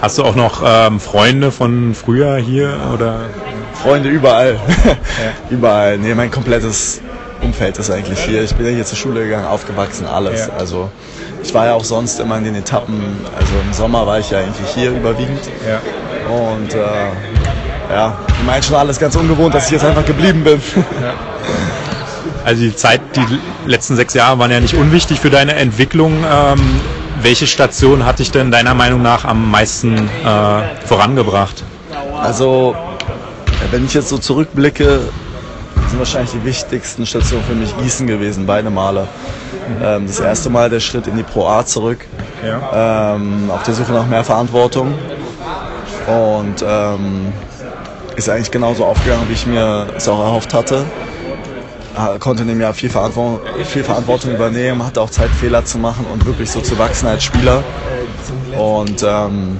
Hast 0.00 0.18
du 0.18 0.24
auch 0.24 0.34
noch 0.34 0.62
ähm, 0.64 0.98
Freunde 0.98 1.52
von 1.52 1.94
früher 1.94 2.36
hier 2.36 2.74
oder? 2.94 3.20
Freunde 3.82 4.08
überall. 4.10 4.58
Überall. 5.50 5.98
Nee, 5.98 6.14
mein 6.14 6.30
komplettes 6.30 7.00
Umfeld 7.42 7.78
ist 7.78 7.90
eigentlich 7.90 8.18
hier. 8.20 8.42
Ich 8.42 8.54
bin 8.54 8.66
ja 8.66 8.72
hier 8.72 8.84
zur 8.84 8.98
Schule 8.98 9.24
gegangen, 9.24 9.46
aufgewachsen, 9.46 10.06
alles. 10.06 10.48
Ja. 10.48 10.54
Also 10.58 10.90
ich 11.42 11.54
war 11.54 11.66
ja 11.66 11.74
auch 11.74 11.84
sonst 11.84 12.20
immer 12.20 12.36
in 12.38 12.44
den 12.44 12.56
Etappen. 12.56 13.00
Also 13.34 13.52
im 13.64 13.72
Sommer 13.72 14.06
war 14.06 14.18
ich 14.18 14.30
ja 14.30 14.38
eigentlich 14.38 14.68
hier 14.74 14.90
überwiegend. 14.90 15.40
Ja. 15.66 15.80
Und 16.30 16.74
äh, 16.74 16.78
ja, 17.90 18.16
ich 18.28 18.46
meine 18.46 18.62
schon 18.62 18.76
alles 18.76 18.98
ganz 18.98 19.16
ungewohnt, 19.16 19.54
dass 19.54 19.66
ich 19.66 19.72
jetzt 19.72 19.84
einfach 19.84 20.04
geblieben 20.04 20.44
bin. 20.44 20.60
Ja. 21.02 21.14
Also 22.42 22.62
die 22.62 22.74
Zeit, 22.74 23.02
die 23.16 23.68
letzten 23.68 23.96
sechs 23.96 24.14
Jahre 24.14 24.38
waren 24.38 24.50
ja 24.50 24.60
nicht 24.60 24.74
unwichtig 24.74 25.20
für 25.20 25.28
deine 25.28 25.54
Entwicklung. 25.56 26.24
Ähm, 26.24 26.80
welche 27.22 27.46
Station 27.46 28.06
hat 28.06 28.18
dich 28.18 28.30
denn 28.30 28.50
deiner 28.50 28.72
Meinung 28.74 29.02
nach 29.02 29.24
am 29.26 29.50
meisten 29.50 29.96
äh, 29.98 30.86
vorangebracht? 30.86 31.62
Also, 32.18 32.74
wenn 33.70 33.84
ich 33.84 33.94
jetzt 33.94 34.08
so 34.08 34.16
zurückblicke, 34.16 35.00
sind 35.88 35.98
wahrscheinlich 35.98 36.30
die 36.30 36.44
wichtigsten 36.44 37.04
Stationen 37.04 37.44
für 37.44 37.54
mich 37.54 37.76
Gießen 37.76 38.06
gewesen, 38.06 38.46
beide 38.46 38.70
Male. 38.70 39.02
Mhm. 39.02 39.84
Ähm, 39.84 40.06
das 40.06 40.20
erste 40.20 40.48
Mal 40.48 40.70
der 40.70 40.80
Schritt 40.80 41.06
in 41.06 41.16
die 41.16 41.22
Pro 41.22 41.46
A 41.46 41.64
zurück, 41.66 42.06
ja. 42.44 43.14
ähm, 43.14 43.50
auf 43.50 43.62
der 43.64 43.74
Suche 43.74 43.92
nach 43.92 44.06
mehr 44.06 44.24
Verantwortung. 44.24 44.94
Und 46.06 46.64
ähm, 46.66 47.32
ist 48.20 48.28
eigentlich 48.28 48.50
genauso 48.50 48.84
aufgegangen, 48.84 49.24
wie 49.28 49.34
ich 49.34 49.46
mir 49.46 49.88
es 49.96 50.08
auch 50.08 50.20
erhofft 50.20 50.54
hatte 50.54 50.84
konnte 52.18 52.42
in 52.42 52.48
dem 52.48 52.60
Jahr 52.60 52.74
viel 52.74 52.90
Verantwortung, 52.90 53.40
viel 53.64 53.84
Verantwortung 53.84 54.32
übernehmen, 54.32 54.84
hatte 54.84 55.00
auch 55.00 55.10
Zeit, 55.10 55.30
Fehler 55.30 55.64
zu 55.64 55.78
machen 55.78 56.06
und 56.12 56.24
wirklich 56.24 56.50
so 56.50 56.60
zu 56.60 56.78
wachsen 56.78 57.08
als 57.08 57.24
Spieler. 57.24 57.62
Und, 58.56 59.02
ähm, 59.02 59.58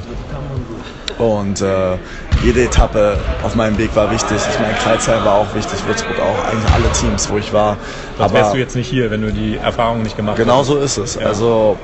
und 1.18 1.60
äh, 1.60 1.96
jede 2.42 2.64
Etappe 2.64 3.18
auf 3.42 3.54
meinem 3.54 3.76
Weg 3.76 3.94
war 3.94 4.10
wichtig. 4.10 4.38
Ich 4.50 4.58
meine, 4.58 4.72
Kreuzheim 4.74 5.24
war 5.24 5.34
auch 5.34 5.54
wichtig, 5.54 5.78
Würzburg 5.86 6.18
auch, 6.18 6.44
eigentlich 6.50 6.72
alle 6.72 6.90
Teams, 6.92 7.28
wo 7.30 7.36
ich 7.36 7.52
war. 7.52 7.76
Was 8.16 8.32
wärst 8.32 8.54
du 8.54 8.58
jetzt 8.58 8.76
nicht 8.76 8.88
hier, 8.88 9.10
wenn 9.10 9.20
du 9.20 9.32
die 9.32 9.56
Erfahrung 9.56 10.02
nicht 10.02 10.16
gemacht 10.16 10.36
genau 10.36 10.60
hättest? 10.60 10.70
Genau 10.70 10.80
so 10.80 11.02
ist 11.02 11.16
es. 11.16 11.20
Ja. 11.20 11.26
Also 11.26 11.76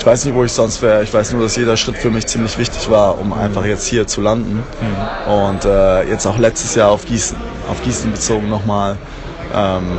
ich 0.00 0.06
weiß 0.06 0.24
nicht, 0.24 0.34
wo 0.34 0.44
ich 0.44 0.52
sonst 0.52 0.80
wäre. 0.80 1.02
Ich 1.02 1.12
weiß 1.12 1.34
nur, 1.34 1.42
dass 1.42 1.56
jeder 1.56 1.76
Schritt 1.76 1.98
für 1.98 2.10
mich 2.10 2.26
ziemlich 2.26 2.56
wichtig 2.56 2.88
war, 2.88 3.20
um 3.20 3.34
einfach 3.34 3.66
jetzt 3.66 3.86
hier 3.86 4.06
zu 4.06 4.22
landen. 4.22 4.62
Mhm. 4.80 5.32
Und 5.32 5.64
äh, 5.66 6.08
jetzt 6.08 6.26
auch 6.26 6.38
letztes 6.38 6.74
Jahr 6.74 6.90
auf 6.90 7.04
Gießen, 7.04 7.36
auf 7.70 7.82
Gießen 7.82 8.10
bezogen 8.10 8.48
nochmal 8.48 8.96
ähm, 9.54 9.98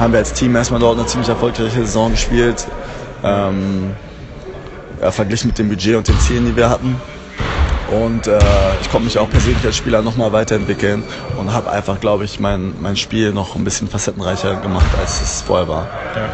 haben 0.00 0.12
wir 0.12 0.20
als 0.20 0.32
Team 0.32 0.56
erstmal 0.56 0.80
dort 0.80 0.98
eine 0.98 1.06
ziemlich 1.06 1.28
erfolgreiche 1.28 1.80
Saison 1.84 2.12
gespielt. 2.12 2.66
Ähm, 3.22 3.94
ja, 5.02 5.10
verglichen 5.10 5.48
mit 5.48 5.58
dem 5.58 5.68
Budget 5.68 5.96
und 5.96 6.08
den 6.08 6.18
Zielen, 6.20 6.46
die 6.46 6.56
wir 6.56 6.70
hatten. 6.70 6.96
Und 7.90 8.26
äh, 8.26 8.38
ich 8.80 8.90
konnte 8.90 9.04
mich 9.04 9.18
auch 9.18 9.28
persönlich 9.28 9.62
als 9.66 9.76
Spieler 9.76 10.00
nochmal 10.00 10.32
weiterentwickeln 10.32 11.04
und 11.38 11.52
habe 11.52 11.70
einfach, 11.70 12.00
glaube 12.00 12.24
ich, 12.24 12.40
mein, 12.40 12.72
mein 12.80 12.96
Spiel 12.96 13.32
noch 13.32 13.54
ein 13.54 13.64
bisschen 13.64 13.86
facettenreicher 13.86 14.56
gemacht, 14.56 14.86
als 14.98 15.20
es 15.20 15.42
vorher 15.42 15.68
war. 15.68 15.88
Ja. 16.16 16.30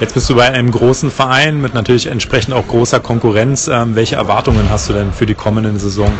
Jetzt 0.00 0.14
bist 0.14 0.30
du 0.30 0.36
bei 0.36 0.48
einem 0.48 0.70
großen 0.70 1.10
Verein 1.10 1.60
mit 1.60 1.74
natürlich 1.74 2.06
entsprechend 2.06 2.54
auch 2.54 2.68
großer 2.68 3.00
Konkurrenz. 3.00 3.66
Ähm, 3.66 3.96
welche 3.96 4.14
Erwartungen 4.14 4.70
hast 4.70 4.88
du 4.88 4.92
denn 4.92 5.12
für 5.12 5.26
die 5.26 5.34
kommende 5.34 5.76
Saison? 5.76 6.12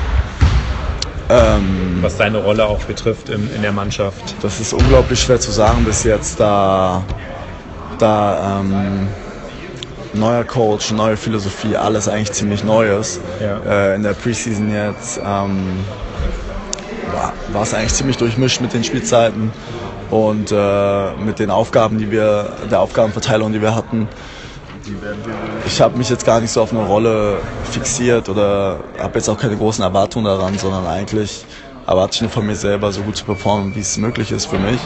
Ähm, 1.30 1.98
Was 2.00 2.16
deine 2.16 2.38
Rolle 2.38 2.66
auch 2.66 2.82
betrifft 2.84 3.28
in, 3.28 3.54
in 3.54 3.62
der 3.62 3.70
Mannschaft? 3.70 4.34
Das 4.42 4.58
ist 4.58 4.72
unglaublich 4.72 5.20
schwer 5.20 5.38
zu 5.38 5.52
sagen 5.52 5.84
bis 5.84 6.02
jetzt, 6.02 6.40
da, 6.40 7.04
da 8.00 8.60
ähm, 8.60 9.06
neuer 10.12 10.42
Coach, 10.42 10.90
neue 10.90 11.16
Philosophie, 11.16 11.76
alles 11.76 12.08
eigentlich 12.08 12.32
ziemlich 12.32 12.64
Neues. 12.64 13.20
Ja. 13.40 13.60
Äh, 13.90 13.94
in 13.94 14.02
der 14.02 14.14
Preseason 14.14 14.72
jetzt 14.72 15.20
ähm, 15.24 15.84
war 17.52 17.62
es 17.62 17.74
eigentlich 17.74 17.94
ziemlich 17.94 18.16
durchmischt 18.16 18.60
mit 18.60 18.72
den 18.72 18.82
Spielzeiten 18.82 19.52
und 20.10 20.52
äh, 20.52 21.12
mit 21.16 21.38
den 21.38 21.50
Aufgaben, 21.50 21.98
die 21.98 22.10
wir, 22.10 22.52
der 22.70 22.80
Aufgabenverteilung, 22.80 23.52
die 23.52 23.60
wir 23.60 23.74
hatten. 23.74 24.08
Ich 25.66 25.80
habe 25.80 25.98
mich 25.98 26.08
jetzt 26.08 26.24
gar 26.24 26.40
nicht 26.40 26.50
so 26.50 26.62
auf 26.62 26.72
eine 26.72 26.84
Rolle 26.86 27.38
fixiert 27.70 28.28
oder 28.28 28.80
habe 28.98 29.18
jetzt 29.18 29.28
auch 29.28 29.36
keine 29.36 29.56
großen 29.56 29.84
Erwartungen 29.84 30.24
daran, 30.24 30.56
sondern 30.56 30.86
eigentlich 30.86 31.44
erwarte 31.86 32.14
ich 32.14 32.20
nur 32.22 32.30
von 32.30 32.46
mir 32.46 32.56
selber, 32.56 32.90
so 32.92 33.02
gut 33.02 33.16
zu 33.16 33.24
performen, 33.24 33.74
wie 33.74 33.80
es 33.80 33.96
möglich 33.96 34.30
ist 34.30 34.46
für 34.46 34.58
mich. 34.58 34.80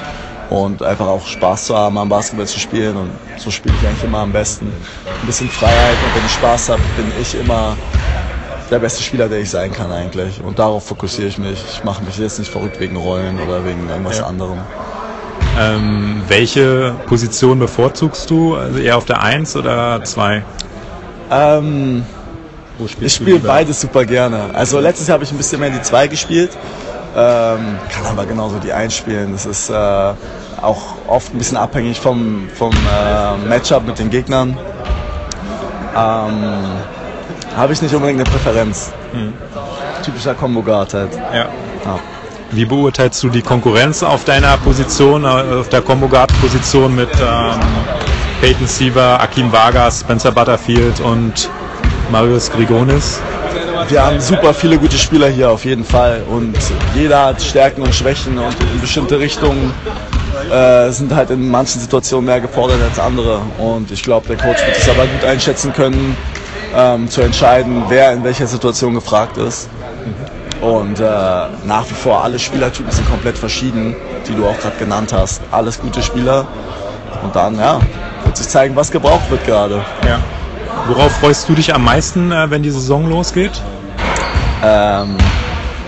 Und 0.50 0.82
einfach 0.82 1.06
auch 1.06 1.26
Spaß 1.26 1.66
zu 1.66 1.76
haben, 1.76 1.96
am 1.98 2.08
Basketball 2.08 2.46
zu 2.46 2.58
spielen. 2.60 2.96
Und 2.96 3.10
so 3.38 3.50
spiele 3.50 3.74
ich 3.80 3.86
eigentlich 3.86 4.04
immer 4.04 4.18
am 4.18 4.32
besten. 4.32 4.66
Ein 4.66 5.26
bisschen 5.26 5.48
Freiheit 5.48 5.96
und 6.04 6.14
wenn 6.16 6.26
ich 6.26 6.32
Spaß 6.32 6.68
habe, 6.68 6.82
bin 6.96 7.06
ich 7.20 7.34
immer 7.34 7.76
der 8.70 8.78
beste 8.78 9.02
Spieler, 9.02 9.28
der 9.28 9.40
ich 9.40 9.50
sein 9.50 9.72
kann 9.72 9.90
eigentlich. 9.90 10.42
Und 10.42 10.58
darauf 10.58 10.86
fokussiere 10.86 11.28
ich 11.28 11.38
mich. 11.38 11.62
Ich 11.72 11.84
mache 11.84 12.02
mich 12.04 12.18
jetzt 12.18 12.38
nicht 12.38 12.50
verrückt 12.50 12.78
wegen 12.80 12.96
Rollen 12.96 13.40
oder 13.40 13.64
wegen 13.64 13.88
irgendwas 13.88 14.18
ja. 14.18 14.26
anderem. 14.26 14.58
Ähm, 15.58 16.22
welche 16.28 16.94
Position 17.06 17.58
bevorzugst 17.58 18.30
du? 18.30 18.56
Also 18.56 18.78
eher 18.78 18.96
auf 18.96 19.04
der 19.04 19.22
1 19.22 19.56
oder 19.56 20.02
2? 20.02 20.42
Ähm, 21.30 22.04
ich 23.00 23.14
spiele 23.14 23.38
beides 23.38 23.80
super 23.80 24.04
gerne. 24.04 24.50
Also 24.54 24.80
letztes 24.80 25.06
Jahr 25.08 25.14
habe 25.14 25.24
ich 25.24 25.30
ein 25.30 25.36
bisschen 25.36 25.60
mehr 25.60 25.70
die 25.70 25.82
2 25.82 26.08
gespielt. 26.08 26.50
Ähm, 27.14 27.78
kann 27.90 28.06
aber 28.08 28.24
genauso 28.24 28.58
die 28.58 28.72
1 28.72 28.94
spielen. 28.94 29.32
Das 29.32 29.44
ist 29.44 29.68
äh, 29.68 29.74
auch 30.62 30.94
oft 31.06 31.34
ein 31.34 31.38
bisschen 31.38 31.58
abhängig 31.58 32.00
vom, 32.00 32.48
vom 32.54 32.72
äh, 32.72 33.48
Matchup 33.48 33.86
mit 33.86 33.98
den 33.98 34.08
Gegnern. 34.08 34.56
Ähm, 35.94 36.62
habe 37.56 37.72
ich 37.74 37.82
nicht 37.82 37.94
unbedingt 37.94 38.20
eine 38.20 38.30
Präferenz. 38.30 38.92
Hm. 39.12 39.34
Typischer 40.02 40.34
Combo-Guard 40.34 40.94
halt. 40.94 41.14
Ja. 41.34 41.48
ja. 41.84 42.00
Wie 42.54 42.66
beurteilst 42.66 43.22
du 43.22 43.30
die 43.30 43.40
Konkurrenz 43.40 44.02
auf 44.02 44.24
deiner 44.24 44.58
Position, 44.58 45.24
äh, 45.24 45.28
auf 45.60 45.70
der 45.70 45.80
Combo 45.80 46.06
Guard 46.06 46.30
Position 46.38 46.94
mit 46.94 47.08
ähm, 47.18 47.58
Peyton 48.42 48.66
Siever, 48.66 49.18
Akim 49.18 49.50
Vargas, 49.50 50.00
Spencer 50.00 50.30
Butterfield 50.32 51.00
und 51.00 51.48
Marius 52.10 52.52
Grigonis? 52.52 53.22
Wir 53.88 54.04
haben 54.04 54.20
super 54.20 54.52
viele 54.52 54.76
gute 54.76 54.98
Spieler 54.98 55.28
hier 55.28 55.50
auf 55.50 55.64
jeden 55.64 55.82
Fall 55.82 56.22
und 56.28 56.54
jeder 56.94 57.24
hat 57.24 57.40
Stärken 57.40 57.80
und 57.80 57.94
Schwächen 57.94 58.38
und 58.38 58.54
in 58.74 58.80
bestimmte 58.82 59.18
Richtungen 59.18 59.72
äh, 60.50 60.90
sind 60.90 61.14
halt 61.14 61.30
in 61.30 61.50
manchen 61.50 61.80
Situationen 61.80 62.26
mehr 62.26 62.42
gefordert 62.42 62.82
als 62.86 62.98
andere 62.98 63.40
und 63.56 63.90
ich 63.90 64.02
glaube, 64.02 64.28
der 64.28 64.36
Coach 64.36 64.60
wird 64.66 64.76
es 64.76 64.88
aber 64.90 65.06
gut 65.06 65.24
einschätzen 65.24 65.72
können, 65.72 66.18
ähm, 66.76 67.08
zu 67.08 67.22
entscheiden, 67.22 67.84
wer 67.88 68.12
in 68.12 68.22
welcher 68.24 68.46
Situation 68.46 68.92
gefragt 68.92 69.38
ist. 69.38 69.70
Und 70.62 71.00
äh, 71.00 71.04
nach 71.66 71.90
wie 71.90 71.94
vor 71.94 72.22
alle 72.22 72.38
Spielertypen 72.38 72.92
sind 72.92 73.10
komplett 73.10 73.36
verschieden, 73.36 73.96
die 74.28 74.34
du 74.34 74.46
auch 74.46 74.56
gerade 74.60 74.76
genannt 74.78 75.12
hast. 75.12 75.42
Alles 75.50 75.80
gute 75.80 76.00
Spieler. 76.02 76.46
Und 77.24 77.34
dann, 77.34 77.58
ja, 77.58 77.80
wird 78.24 78.36
sich 78.36 78.48
zeigen, 78.48 78.76
was 78.76 78.92
gebraucht 78.92 79.28
wird 79.28 79.44
gerade. 79.44 79.84
Ja. 80.06 80.20
Worauf 80.86 81.10
freust 81.18 81.48
du 81.48 81.54
dich 81.54 81.74
am 81.74 81.84
meisten, 81.84 82.30
äh, 82.30 82.48
wenn 82.48 82.62
die 82.62 82.70
Saison 82.70 83.08
losgeht? 83.08 83.50
Ähm, 84.62 85.16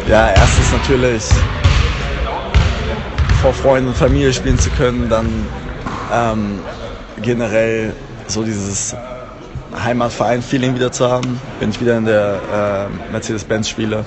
ja, 0.08 0.30
erstens 0.30 0.72
natürlich 0.72 1.22
vor 3.40 3.52
Freunden 3.52 3.88
und 3.88 3.96
Familie 3.96 4.32
spielen 4.32 4.58
zu 4.58 4.70
können, 4.70 5.08
dann 5.08 5.46
ähm, 6.12 6.58
generell 7.22 7.92
so 8.26 8.42
dieses 8.42 8.96
Heimatverein-Feeling 9.84 10.74
wieder 10.74 10.90
zu 10.90 11.08
haben, 11.08 11.40
wenn 11.60 11.70
ich 11.70 11.80
wieder 11.80 11.96
in 11.96 12.06
der 12.06 12.88
äh, 13.08 13.12
Mercedes-Benz 13.12 13.68
spiele 13.68 14.04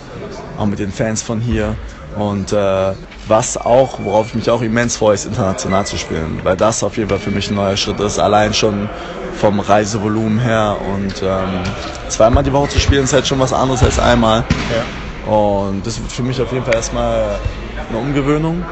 auch 0.58 0.66
mit 0.66 0.80
den 0.80 0.92
Fans 0.92 1.22
von 1.22 1.40
hier. 1.40 1.76
Und 2.18 2.52
äh, 2.52 2.94
was 3.28 3.58
auch, 3.58 4.00
worauf 4.04 4.28
ich 4.28 4.36
mich 4.36 4.50
auch 4.50 4.62
immens 4.62 4.98
freue, 4.98 5.16
ist 5.16 5.26
international 5.26 5.86
zu 5.86 5.98
spielen, 5.98 6.40
weil 6.44 6.56
das 6.56 6.84
auf 6.84 6.98
jeden 6.98 7.10
Fall 7.10 7.20
für 7.20 7.32
mich 7.32 7.50
ein 7.50 7.56
neuer 7.56 7.78
Schritt 7.78 8.00
ist. 8.00 8.20
Allein 8.20 8.54
schon 8.54 8.90
vom 9.38 9.60
Reisevolumen 9.60 10.40
her 10.40 10.78
und 10.96 11.22
ähm, 11.22 11.62
zweimal 12.10 12.44
die 12.44 12.52
Woche 12.52 12.70
zu 12.70 12.80
spielen 12.80 13.04
ist 13.04 13.14
halt 13.14 13.28
schon 13.28 13.40
was 13.40 13.54
anderes 13.54 13.84
als 13.84 14.00
einmal. 14.00 14.44
Ja. 14.74 15.32
Und 15.32 15.86
das 15.86 16.00
wird 16.00 16.12
für 16.12 16.24
mich 16.24 16.42
auf 16.42 16.52
jeden 16.52 16.66
Fall 16.66 16.76
erstmal 16.76 17.38
eine 17.90 17.98
Umgewöhnung. 18.00 18.64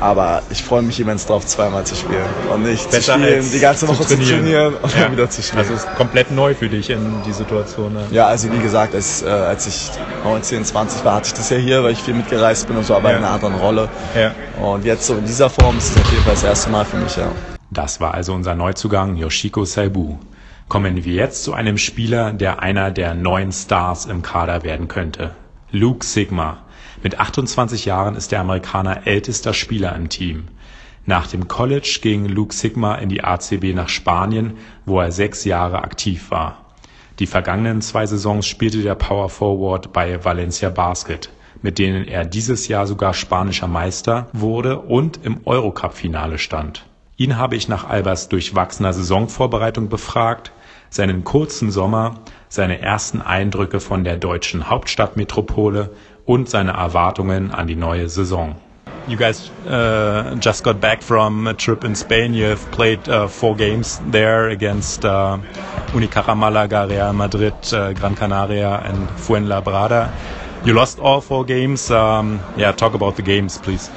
Aber 0.00 0.42
ich 0.50 0.62
freue 0.62 0.82
mich 0.82 1.00
immens 1.00 1.26
drauf, 1.26 1.46
zweimal 1.46 1.84
zu 1.84 1.94
spielen 1.94 2.24
und 2.52 2.62
nicht 2.62 2.90
Besser 2.90 3.14
zu 3.14 3.20
spielen, 3.20 3.50
die 3.52 3.60
ganze 3.60 3.88
Woche 3.88 4.02
zu 4.02 4.16
trainieren, 4.16 4.28
zu 4.28 4.34
trainieren 4.34 4.74
und 4.82 4.94
ja. 4.94 5.00
dann 5.00 5.12
wieder 5.12 5.30
zu 5.30 5.42
spielen. 5.42 5.58
Also 5.60 5.74
es 5.74 5.84
ist 5.84 5.94
komplett 5.96 6.30
neu 6.30 6.54
für 6.54 6.68
dich 6.68 6.90
in 6.90 7.22
die 7.26 7.32
Situation. 7.32 7.92
Ne? 7.94 8.06
Ja, 8.10 8.26
also 8.26 8.52
wie 8.52 8.58
gesagt, 8.58 8.94
als, 8.94 9.22
äh, 9.22 9.28
als 9.28 9.66
ich 9.66 9.90
19, 10.24 10.64
20 10.64 11.04
war, 11.04 11.16
hatte 11.16 11.28
ich 11.28 11.34
das 11.34 11.50
ja 11.50 11.56
hier, 11.56 11.82
weil 11.82 11.92
ich 11.92 12.00
viel 12.00 12.14
mitgereist 12.14 12.66
bin 12.66 12.76
und 12.76 12.84
so, 12.84 12.94
aber 12.94 13.10
ja. 13.10 13.18
in 13.18 13.24
einer 13.24 13.32
anderen 13.32 13.54
Rolle. 13.54 13.88
Ja. 14.14 14.34
Und 14.62 14.84
jetzt 14.84 15.06
so 15.06 15.14
in 15.14 15.24
dieser 15.24 15.48
Form 15.50 15.78
ist 15.78 15.90
es 15.90 16.02
auf 16.02 16.10
jeden 16.10 16.24
Fall 16.24 16.34
das 16.34 16.44
erste 16.44 16.70
Mal 16.70 16.84
für 16.84 16.96
mich, 16.96 17.16
ja. 17.16 17.30
Das 17.70 18.00
war 18.00 18.14
also 18.14 18.34
unser 18.34 18.54
Neuzugang 18.54 19.16
Yoshiko 19.16 19.64
Saibu. 19.64 20.18
Kommen 20.68 21.04
wir 21.04 21.12
jetzt 21.12 21.44
zu 21.44 21.52
einem 21.52 21.76
Spieler, 21.76 22.32
der 22.32 22.60
einer 22.60 22.90
der 22.90 23.14
neuen 23.14 23.52
Stars 23.52 24.06
im 24.06 24.22
Kader 24.22 24.62
werden 24.62 24.88
könnte. 24.88 25.32
Luke 25.70 26.06
Sigma. 26.06 26.63
Mit 27.04 27.20
28 27.20 27.84
Jahren 27.84 28.16
ist 28.16 28.32
der 28.32 28.40
Amerikaner 28.40 29.06
ältester 29.06 29.52
Spieler 29.52 29.94
im 29.94 30.08
Team. 30.08 30.44
Nach 31.04 31.26
dem 31.26 31.48
College 31.48 31.98
ging 32.00 32.24
Luke 32.24 32.54
Sigma 32.54 32.94
in 32.94 33.10
die 33.10 33.22
ACB 33.22 33.74
nach 33.74 33.90
Spanien, 33.90 34.54
wo 34.86 34.98
er 34.98 35.12
sechs 35.12 35.44
Jahre 35.44 35.82
aktiv 35.82 36.30
war. 36.30 36.64
Die 37.18 37.26
vergangenen 37.26 37.82
zwei 37.82 38.06
Saisons 38.06 38.46
spielte 38.46 38.80
der 38.80 38.94
Power 38.94 39.28
Forward 39.28 39.92
bei 39.92 40.24
Valencia 40.24 40.70
Basket, 40.70 41.28
mit 41.60 41.78
denen 41.78 42.08
er 42.08 42.24
dieses 42.24 42.68
Jahr 42.68 42.86
sogar 42.86 43.12
spanischer 43.12 43.68
Meister 43.68 44.28
wurde 44.32 44.78
und 44.78 45.20
im 45.24 45.42
Eurocup-Finale 45.44 46.38
stand. 46.38 46.86
Ihn 47.18 47.36
habe 47.36 47.54
ich 47.56 47.68
nach 47.68 47.86
Albers 47.86 48.30
durchwachsener 48.30 48.94
Saisonvorbereitung 48.94 49.90
befragt, 49.90 50.52
seinen 50.88 51.22
kurzen 51.22 51.70
Sommer, 51.70 52.20
seine 52.48 52.80
ersten 52.80 53.20
Eindrücke 53.20 53.80
von 53.80 54.04
der 54.04 54.16
deutschen 54.16 54.70
Hauptstadtmetropole 54.70 55.90
und 56.26 56.48
seine 56.48 56.72
Erwartungen 56.72 57.50
an 57.50 57.66
die 57.66 57.74
neue 57.74 58.08
Saison. 58.08 58.54
You 59.06 59.18
guys 59.18 59.50
uh, 59.66 60.34
just 60.36 60.64
got 60.64 60.80
back 60.80 61.02
from 61.02 61.46
a 61.46 61.52
trip 61.52 61.84
in 61.84 61.94
Spain. 61.94 62.32
You 62.32 62.44
have 62.44 62.70
played 62.70 63.06
uh, 63.06 63.28
four 63.28 63.54
games 63.54 64.00
there 64.10 64.48
against 64.48 65.04
uh, 65.04 65.38
Unicaja 65.92 66.34
Malaga, 66.34 66.86
Real 66.88 67.12
Madrid, 67.12 67.54
uh, 67.72 67.92
Gran 67.92 68.14
Canaria, 68.14 68.80
and 68.82 69.08
Fuenlabrada. 69.18 70.10
You 70.64 70.72
lost 70.72 70.98
all 70.98 71.20
four 71.20 71.44
games. 71.44 71.90
Um, 71.90 72.40
yeah, 72.56 72.72
talk 72.72 72.94
about 72.94 73.16
the 73.16 73.22
games, 73.22 73.58
please. 73.58 73.90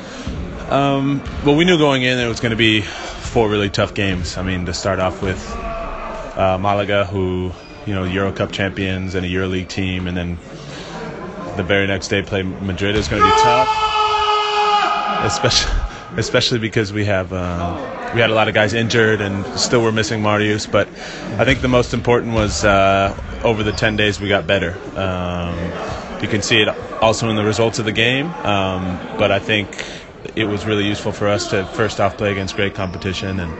Um, 0.69 1.23
well, 1.45 1.55
we 1.55 1.63
knew 1.63 1.77
going 1.77 2.03
in 2.03 2.19
it 2.19 2.27
was 2.27 2.41
going 2.41 2.51
to 2.51 2.57
be 2.57 2.81
four 2.81 3.47
really 3.47 3.69
tough 3.69 3.93
games. 3.93 4.35
I 4.35 4.43
mean, 4.43 4.65
to 4.65 4.73
start 4.73 4.99
off 4.99 5.21
with 5.21 5.41
uh, 6.35 6.57
Malaga, 6.59 7.05
who 7.05 7.53
you 7.85 7.95
know 7.95 8.03
Euro 8.03 8.33
Cup 8.33 8.51
champions 8.51 9.15
and 9.15 9.25
a 9.25 9.29
EuroLeague 9.29 9.69
team, 9.69 10.07
and 10.07 10.17
then 10.17 10.37
the 11.57 11.63
very 11.63 11.87
next 11.87 12.07
day 12.07 12.21
play 12.21 12.43
Madrid 12.43 12.95
is 12.95 13.07
going 13.07 13.21
to 13.21 13.27
be 13.27 13.35
tough 13.41 13.67
especially 15.25 15.71
especially 16.17 16.59
because 16.59 16.93
we 16.93 17.05
have 17.05 17.33
uh, 17.33 18.11
we 18.13 18.21
had 18.21 18.29
a 18.29 18.33
lot 18.33 18.47
of 18.47 18.53
guys 18.53 18.73
injured 18.73 19.21
and 19.21 19.45
still 19.59 19.81
we're 19.81 19.91
missing 19.91 20.21
Marius. 20.21 20.65
But 20.65 20.87
I 21.37 21.45
think 21.45 21.61
the 21.61 21.67
most 21.67 21.93
important 21.93 22.33
was 22.33 22.63
uh, 22.63 23.15
over 23.43 23.63
the 23.63 23.71
ten 23.71 23.95
days 23.95 24.19
we 24.19 24.27
got 24.27 24.47
better. 24.47 24.77
Um, 24.97 25.55
you 26.21 26.27
can 26.27 26.41
see 26.41 26.61
it 26.61 26.69
also 27.01 27.29
in 27.29 27.35
the 27.35 27.43
results 27.43 27.79
of 27.79 27.85
the 27.85 27.91
game. 27.91 28.27
Um, 28.27 28.97
but 29.17 29.31
I 29.31 29.39
think 29.39 29.85
it 30.35 30.45
was 30.45 30.65
really 30.65 30.85
useful 30.85 31.11
for 31.11 31.27
us 31.27 31.49
to 31.49 31.65
first 31.67 31.99
off 31.99 32.17
play 32.17 32.31
against 32.31 32.55
great 32.55 32.73
competition 32.73 33.39
and 33.39 33.53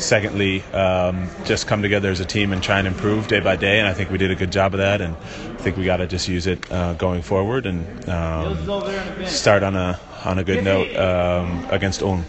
secondly, 0.00 0.62
um, 0.72 1.28
just 1.44 1.66
come 1.66 1.82
together 1.82 2.10
as 2.10 2.20
a 2.20 2.24
team 2.24 2.52
and 2.52 2.62
try 2.62 2.78
and 2.78 2.88
improve 2.88 3.28
day 3.28 3.40
by 3.40 3.56
day. 3.56 3.78
And 3.78 3.88
I 3.88 3.92
think 3.92 4.10
we 4.10 4.18
did 4.18 4.30
a 4.30 4.34
good 4.34 4.50
job 4.50 4.74
of 4.74 4.78
that. 4.78 5.00
And 5.00 5.14
I 5.14 5.62
think 5.62 5.76
we 5.76 5.84
got 5.84 5.98
to 5.98 6.06
just 6.06 6.28
use 6.28 6.46
it 6.46 6.58
uh, 6.70 6.94
going 6.94 7.22
forward 7.22 7.66
and 7.66 8.08
um, 8.08 9.26
start 9.26 9.62
on 9.62 9.76
a 9.76 9.98
on 10.24 10.38
a 10.38 10.44
good 10.44 10.64
note 10.64 10.94
um, 10.96 11.64
against 11.70 12.02
Ulm. 12.02 12.24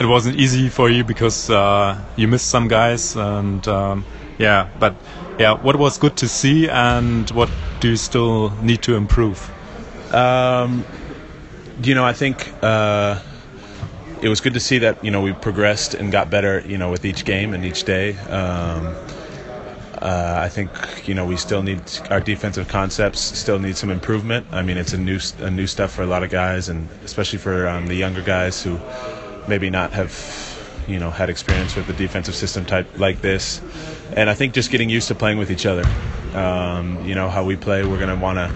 It 0.00 0.06
wasn't 0.06 0.36
easy 0.36 0.68
for 0.68 0.88
you 0.88 1.02
because 1.04 1.50
uh, 1.50 1.98
you 2.16 2.28
missed 2.28 2.48
some 2.48 2.68
guys, 2.68 3.16
and 3.16 3.66
um, 3.66 4.04
yeah, 4.38 4.68
but 4.78 4.94
yeah, 5.38 5.54
what 5.54 5.76
was 5.76 5.98
good 5.98 6.16
to 6.18 6.28
see, 6.28 6.68
and 6.68 7.28
what 7.30 7.50
do 7.80 7.90
you 7.90 7.96
still 7.96 8.50
need 8.62 8.82
to 8.82 8.94
improve? 8.94 9.50
Um, 10.14 10.84
you 11.82 11.94
know, 11.94 12.04
I 12.04 12.12
think 12.12 12.52
uh, 12.62 13.20
it 14.22 14.28
was 14.28 14.40
good 14.40 14.54
to 14.54 14.60
see 14.60 14.78
that 14.78 15.02
you 15.04 15.10
know 15.10 15.20
we 15.20 15.32
progressed 15.32 15.94
and 15.94 16.10
got 16.10 16.30
better, 16.30 16.60
you 16.66 16.78
know, 16.78 16.90
with 16.90 17.04
each 17.04 17.24
game 17.24 17.54
and 17.54 17.64
each 17.64 17.84
day. 17.84 18.16
Um, 18.18 18.94
uh, 20.00 20.40
I 20.44 20.48
think 20.48 20.70
you 21.08 21.14
know 21.14 21.26
we 21.26 21.36
still 21.36 21.62
need 21.62 21.82
our 22.10 22.20
defensive 22.20 22.68
concepts 22.68 23.20
still 23.20 23.58
need 23.58 23.76
some 23.76 23.90
improvement. 23.90 24.46
I 24.52 24.62
mean, 24.62 24.76
it's 24.76 24.92
a 24.92 24.98
new 24.98 25.18
a 25.40 25.50
new 25.50 25.66
stuff 25.66 25.92
for 25.92 26.02
a 26.02 26.06
lot 26.06 26.22
of 26.22 26.30
guys, 26.30 26.68
and 26.68 26.88
especially 27.04 27.38
for 27.38 27.68
um, 27.68 27.86
the 27.86 27.94
younger 27.94 28.22
guys 28.22 28.62
who 28.62 28.78
maybe 29.48 29.70
not 29.70 29.92
have 29.92 30.12
you 30.86 30.98
know 30.98 31.10
had 31.10 31.30
experience 31.30 31.74
with 31.76 31.86
the 31.86 31.92
defensive 31.92 32.34
system 32.34 32.64
type 32.64 32.86
like 32.98 33.20
this. 33.20 33.60
And 34.16 34.30
I 34.30 34.34
think 34.34 34.54
just 34.54 34.70
getting 34.70 34.88
used 34.88 35.08
to 35.08 35.14
playing 35.14 35.38
with 35.38 35.50
each 35.50 35.66
other. 35.66 35.84
Um, 36.34 37.04
you 37.04 37.14
know 37.14 37.28
how 37.28 37.44
we 37.44 37.56
play. 37.56 37.84
We're 37.84 37.98
going 37.98 38.16
to 38.16 38.22
want 38.22 38.38
to 38.38 38.54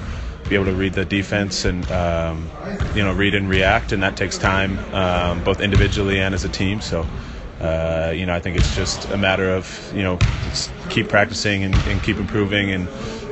be 0.53 0.57
able 0.57 0.67
to 0.67 0.75
read 0.75 0.93
the 0.93 1.07
defense 1.07 1.65
and 1.65 1.91
um, 1.91 2.51
you 2.95 3.03
know 3.03 3.15
read 3.15 3.35
and 3.35 3.49
react, 3.49 3.93
and 3.93 4.03
that 4.03 4.17
takes 4.17 4.37
time, 4.37 4.79
um, 4.95 5.43
both 5.43 5.61
individually 5.63 6.21
and 6.21 6.35
as 6.35 6.45
a 6.45 6.49
team. 6.49 6.83
So 6.83 7.07
uh, 7.63 8.13
you 8.15 8.27
know, 8.27 8.35
I 8.35 8.41
think 8.41 8.59
it's 8.59 8.77
just 8.77 9.11
a 9.11 9.17
matter 9.17 9.49
of 9.51 9.65
you 9.95 10.03
know 10.03 10.19
keep 10.91 11.09
practicing 11.09 11.65
and, 11.65 11.75
and, 11.89 12.03
keep 12.03 12.19
improving 12.19 12.71
and 12.71 12.87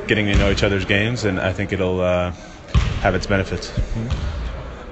getting 0.07 0.25
to 0.25 0.35
know 0.35 0.49
each 0.49 0.63
other's 0.63 0.85
games, 0.85 1.25
and 1.25 1.39
I 1.39 1.53
think 1.53 1.71
it'll 1.71 2.01
uh, 2.01 2.31
have 3.01 3.13
its 3.13 3.27
benefits. 3.27 3.71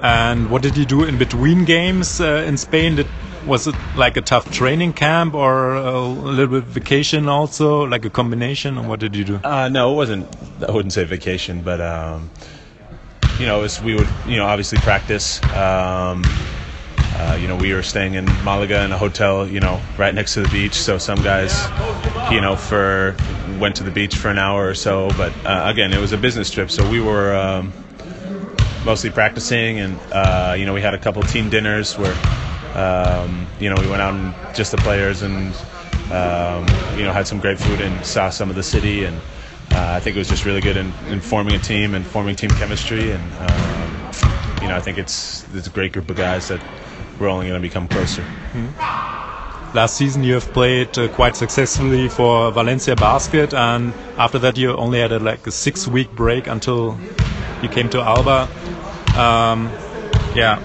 And 0.02 0.50
what 0.50 0.62
did 0.62 0.76
you 0.76 0.84
do 0.84 1.02
in 1.02 1.18
between 1.18 1.64
games 1.64 2.20
uh, 2.20 2.44
in 2.46 2.56
Spain? 2.56 2.94
Did, 2.94 3.08
was 3.46 3.66
it 3.66 3.74
like 3.96 4.16
a 4.16 4.20
tough 4.20 4.50
training 4.50 4.92
camp 4.92 5.34
or 5.34 5.74
a 5.74 6.00
little 6.00 6.60
bit 6.60 6.64
vacation 6.64 7.28
also, 7.28 7.86
like 7.86 8.04
a 8.04 8.10
combination? 8.10 8.78
Or 8.78 8.86
what 8.88 9.00
did 9.00 9.16
you 9.16 9.24
do? 9.24 9.40
Uh, 9.42 9.68
no, 9.68 9.92
it 9.92 9.96
wasn't. 9.96 10.28
I 10.66 10.70
wouldn't 10.70 10.92
say 10.92 11.04
vacation, 11.04 11.62
but 11.62 11.80
um, 11.80 12.30
you 13.38 13.46
know, 13.46 13.60
was, 13.60 13.80
we 13.82 13.94
would 13.94 14.08
you 14.26 14.36
know 14.36 14.46
obviously 14.46 14.78
practice. 14.78 15.42
Um, 15.54 16.24
uh, 17.20 17.36
you 17.38 17.48
know, 17.48 17.56
we 17.56 17.74
were 17.74 17.82
staying 17.82 18.14
in 18.14 18.24
Malaga 18.44 18.82
in 18.82 18.92
a 18.92 18.98
hotel, 18.98 19.46
you 19.46 19.60
know, 19.60 19.78
right 19.98 20.14
next 20.14 20.34
to 20.34 20.42
the 20.42 20.48
beach. 20.48 20.72
So 20.72 20.96
some 20.96 21.20
guys, 21.22 21.52
you 22.32 22.40
know, 22.40 22.56
for 22.56 23.14
went 23.58 23.76
to 23.76 23.84
the 23.84 23.90
beach 23.90 24.16
for 24.16 24.28
an 24.28 24.38
hour 24.38 24.66
or 24.66 24.74
so. 24.74 25.10
But 25.18 25.32
uh, 25.44 25.64
again, 25.66 25.92
it 25.92 26.00
was 26.00 26.12
a 26.12 26.16
business 26.16 26.50
trip, 26.50 26.70
so 26.70 26.88
we 26.90 27.00
were 27.00 27.34
um, 27.34 27.72
mostly 28.84 29.10
practicing, 29.10 29.80
and 29.80 29.98
uh, 30.12 30.54
you 30.58 30.64
know, 30.64 30.72
we 30.72 30.80
had 30.80 30.94
a 30.94 30.98
couple 30.98 31.22
team 31.22 31.50
dinners 31.50 31.98
where, 31.98 32.14
um, 32.74 33.46
you 33.58 33.68
know, 33.68 33.80
we 33.80 33.88
went 33.88 34.02
out 34.02 34.14
and 34.14 34.34
just 34.54 34.70
the 34.70 34.78
players 34.78 35.22
and 35.22 35.54
um, 36.10 36.66
you 36.98 37.04
know 37.04 37.12
had 37.12 37.26
some 37.26 37.38
great 37.40 37.58
food 37.58 37.80
and 37.80 38.04
saw 38.04 38.30
some 38.30 38.50
of 38.50 38.56
the 38.56 38.62
city, 38.62 39.04
and 39.04 39.16
uh, 39.72 39.94
I 39.96 40.00
think 40.00 40.16
it 40.16 40.18
was 40.18 40.28
just 40.28 40.44
really 40.44 40.60
good 40.60 40.76
in, 40.76 40.92
in, 41.08 41.20
forming 41.20 41.54
a 41.54 41.58
team 41.58 41.94
and 41.94 42.04
forming 42.04 42.36
team 42.36 42.50
chemistry, 42.50 43.12
and 43.12 43.22
um, 43.38 44.60
you 44.62 44.68
know, 44.68 44.76
I 44.76 44.80
think 44.80 44.98
it's 44.98 45.46
it's 45.54 45.66
a 45.66 45.70
great 45.70 45.92
group 45.92 46.10
of 46.10 46.16
guys 46.16 46.48
that 46.48 46.60
we're 47.18 47.28
only 47.28 47.48
going 47.48 47.60
to 47.60 47.68
become 47.68 47.86
closer. 47.88 48.22
Mm-hmm. 48.22 49.76
Last 49.76 49.96
season, 49.96 50.24
you 50.24 50.34
have 50.34 50.52
played 50.52 50.98
uh, 50.98 51.06
quite 51.08 51.36
successfully 51.36 52.08
for 52.08 52.50
Valencia 52.50 52.96
Basket, 52.96 53.54
and 53.54 53.94
after 54.18 54.38
that, 54.40 54.56
you 54.56 54.72
only 54.74 54.98
had 54.98 55.12
a, 55.12 55.20
like 55.20 55.46
a 55.46 55.52
six-week 55.52 56.10
break 56.16 56.48
until 56.48 56.98
you 57.62 57.68
came 57.68 57.88
to 57.90 58.00
Alba. 58.00 58.48
Um, 59.16 59.70
yeah, 60.34 60.58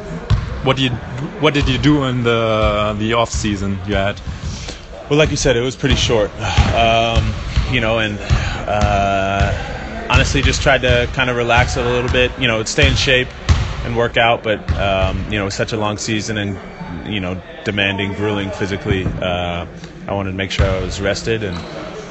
what 0.65 0.77
did 0.77 0.91
you 0.91 0.97
what 1.39 1.53
did 1.53 1.69
you 1.69 1.77
do 1.77 2.05
in 2.05 2.23
the 2.23 2.95
the 2.97 3.13
off 3.13 3.29
season 3.29 3.79
you 3.87 3.95
had? 3.95 4.19
Well, 5.09 5.19
like 5.19 5.29
you 5.29 5.37
said, 5.37 5.55
it 5.55 5.61
was 5.61 5.75
pretty 5.75 5.95
short. 5.95 6.31
Um, 6.73 7.33
you 7.71 7.79
know, 7.79 7.99
and 7.99 8.17
uh, 8.19 10.07
honestly, 10.09 10.41
just 10.41 10.63
tried 10.63 10.81
to 10.81 11.07
kind 11.13 11.29
of 11.29 11.35
relax 11.35 11.77
it 11.77 11.85
a 11.85 11.89
little 11.89 12.11
bit. 12.11 12.31
You 12.39 12.47
know, 12.47 12.63
stay 12.63 12.87
in 12.87 12.95
shape 12.95 13.27
and 13.85 13.95
work 13.95 14.17
out. 14.17 14.43
But 14.43 14.69
um, 14.73 15.31
you 15.31 15.37
know, 15.37 15.49
such 15.49 15.73
a 15.73 15.77
long 15.77 15.97
season 15.97 16.37
and 16.37 16.59
you 17.07 17.19
know, 17.19 17.39
demanding, 17.63 18.13
grueling 18.13 18.49
physically. 18.49 19.05
Uh, 19.05 19.67
I 20.07 20.13
wanted 20.13 20.31
to 20.31 20.37
make 20.37 20.51
sure 20.51 20.65
I 20.65 20.81
was 20.81 20.99
rested 20.99 21.43
and 21.43 21.57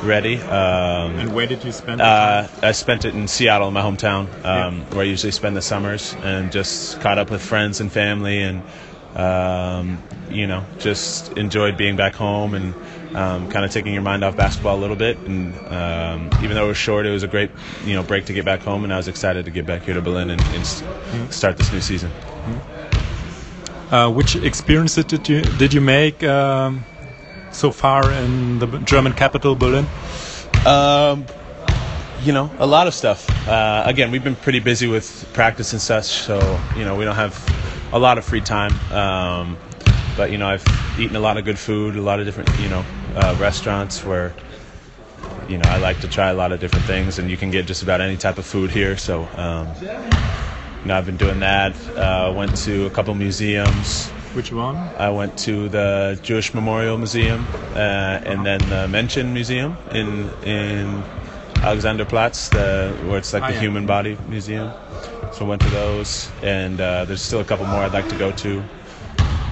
ready. 0.03 0.37
Um, 0.39 1.19
and 1.19 1.35
where 1.35 1.47
did 1.47 1.65
you 1.65 1.73
spend? 1.73 2.01
Uh, 2.01 2.49
I 2.63 2.73
spent 2.73 3.05
it 3.05 3.15
in 3.15 3.29
Seattle, 3.29 3.71
my 3.71 3.83
hometown, 3.83 4.27
um, 4.45 4.79
yeah. 4.79 4.85
where 4.91 5.01
I 5.01 5.05
usually 5.05 5.33
spend 5.33 5.57
the 5.57 5.63
summers, 5.63 6.15
and 6.23 6.53
just 6.53 7.01
caught 7.01 7.19
up 7.19 7.31
with 7.31 7.43
friends 7.43 7.81
and 7.81 7.91
family, 7.91 8.43
and 8.43 8.63
um, 9.17 10.03
you 10.31 10.47
know, 10.47 10.65
just 10.79 11.33
enjoyed 11.39 11.77
being 11.77 11.97
back 11.97 12.15
home 12.15 12.55
and 12.55 12.75
um, 13.17 13.49
kind 13.51 13.65
of 13.65 13.71
taking 13.71 13.93
your 13.93 14.03
mind 14.03 14.25
off 14.25 14.37
basketball 14.37 14.77
a 14.77 14.81
little 14.81 14.97
bit. 14.97 15.19
And 15.19 15.55
um, 15.73 16.31
even 16.43 16.55
though 16.55 16.65
it 16.65 16.69
was 16.69 16.77
short, 16.77 17.07
it 17.07 17.11
was 17.11 17.23
a 17.23 17.29
great 17.29 17.51
you 17.85 17.95
know 17.95 18.03
break 18.03 18.27
to 18.27 18.33
get 18.33 18.45
back 18.45 18.61
home, 18.61 18.85
and 18.85 18.93
I 18.93 18.97
was 18.97 19.09
excited 19.09 19.45
to 19.45 19.51
get 19.51 19.67
back 19.67 19.83
here 19.83 19.95
to 19.95 20.03
Berlin 20.03 20.31
and, 20.31 20.41
and 20.41 20.63
mm-hmm. 20.63 21.31
start 21.31 21.57
this 21.57 21.73
new 21.73 21.81
season. 21.81 22.11
Mm-hmm. 22.11 23.95
Uh, 23.95 24.11
which 24.11 24.35
experiences 24.35 25.05
did 25.05 25.29
you 25.29 25.43
did 25.43 25.73
you 25.73 25.81
make 25.81 26.25
um, 26.25 26.85
so 27.55 27.71
far 27.71 28.11
in 28.13 28.59
the 28.59 28.67
German 28.81 29.13
capital, 29.13 29.55
Berlin? 29.55 29.87
Um, 30.67 31.25
you 32.23 32.33
know, 32.33 32.51
a 32.59 32.67
lot 32.67 32.87
of 32.87 32.95
stuff. 32.95 33.29
Uh, 33.49 33.83
again, 33.87 34.11
we've 34.11 34.25
been 34.25 34.37
pretty 34.37 34.61
busy 34.61 34.87
with 34.87 35.29
practice 35.33 35.73
and 35.73 35.81
such, 35.81 36.07
so 36.07 36.59
you 36.77 36.85
know 36.85 36.97
we 36.97 37.05
don't 37.05 37.15
have 37.17 37.35
a 37.93 37.99
lot 37.99 38.19
of 38.19 38.25
free 38.25 38.41
time. 38.41 38.73
Um, 38.91 39.57
but 40.17 40.31
you 40.31 40.39
know, 40.39 40.49
I've 40.49 40.65
eaten 40.99 41.17
a 41.17 41.21
lot 41.21 41.37
of 41.37 41.45
good 41.45 41.59
food, 41.59 41.97
a 41.97 42.03
lot 42.03 42.21
of 42.21 42.27
different 42.27 42.51
you 42.61 42.69
know 42.69 42.85
uh, 43.15 43.37
restaurants 43.39 44.05
where 44.05 44.35
you 45.49 45.59
know 45.59 45.69
I 45.69 45.79
like 45.79 46.01
to 46.01 46.09
try 46.09 46.31
a 46.31 46.35
lot 46.35 46.53
of 46.53 46.61
different 46.61 46.87
things, 46.87 47.19
and 47.19 47.31
you 47.31 47.37
can 47.37 47.51
get 47.51 47.67
just 47.67 47.83
about 47.83 48.01
any 48.01 48.17
type 48.17 48.39
of 48.39 48.47
food 48.47 48.71
here. 48.71 48.97
So 48.97 49.29
um, 49.37 49.69
you 49.81 50.89
know, 50.89 50.97
I've 50.97 51.07
been 51.07 51.17
doing 51.17 51.41
that. 51.41 51.75
Uh, 51.97 52.33
went 52.35 52.57
to 52.59 52.87
a 52.87 52.91
couple 52.91 53.15
museums. 53.15 54.11
Which 54.35 54.51
one? 54.53 54.77
I 54.99 55.11
went 55.11 55.37
to 55.39 55.69
the 55.69 56.19
Jewish 56.23 56.55
Memorial 56.55 56.99
Museum 56.99 57.47
uh, 57.75 58.21
and 58.25 58.45
then 58.45 58.59
the 58.69 58.89
Mention 58.89 59.33
Museum 59.33 59.77
in 59.93 60.29
in 60.43 61.05
Alexanderplatz, 61.63 62.51
the, 62.51 62.93
where 63.09 63.19
it's 63.19 63.33
like 63.33 63.45
oh, 63.45 63.53
the 63.53 63.59
human 63.59 63.87
body 63.87 64.19
museum. 64.29 64.73
So 65.33 65.47
I 65.47 65.49
went 65.49 65.63
to 65.63 65.71
those, 65.71 66.31
and 66.43 66.81
uh, 66.81 67.05
there's 67.05 67.23
still 67.23 67.41
a 67.41 67.45
couple 67.45 67.65
more 67.67 67.81
I'd 67.81 67.93
like 67.93 68.09
to 68.09 68.17
go 68.17 68.33
to. 68.33 68.63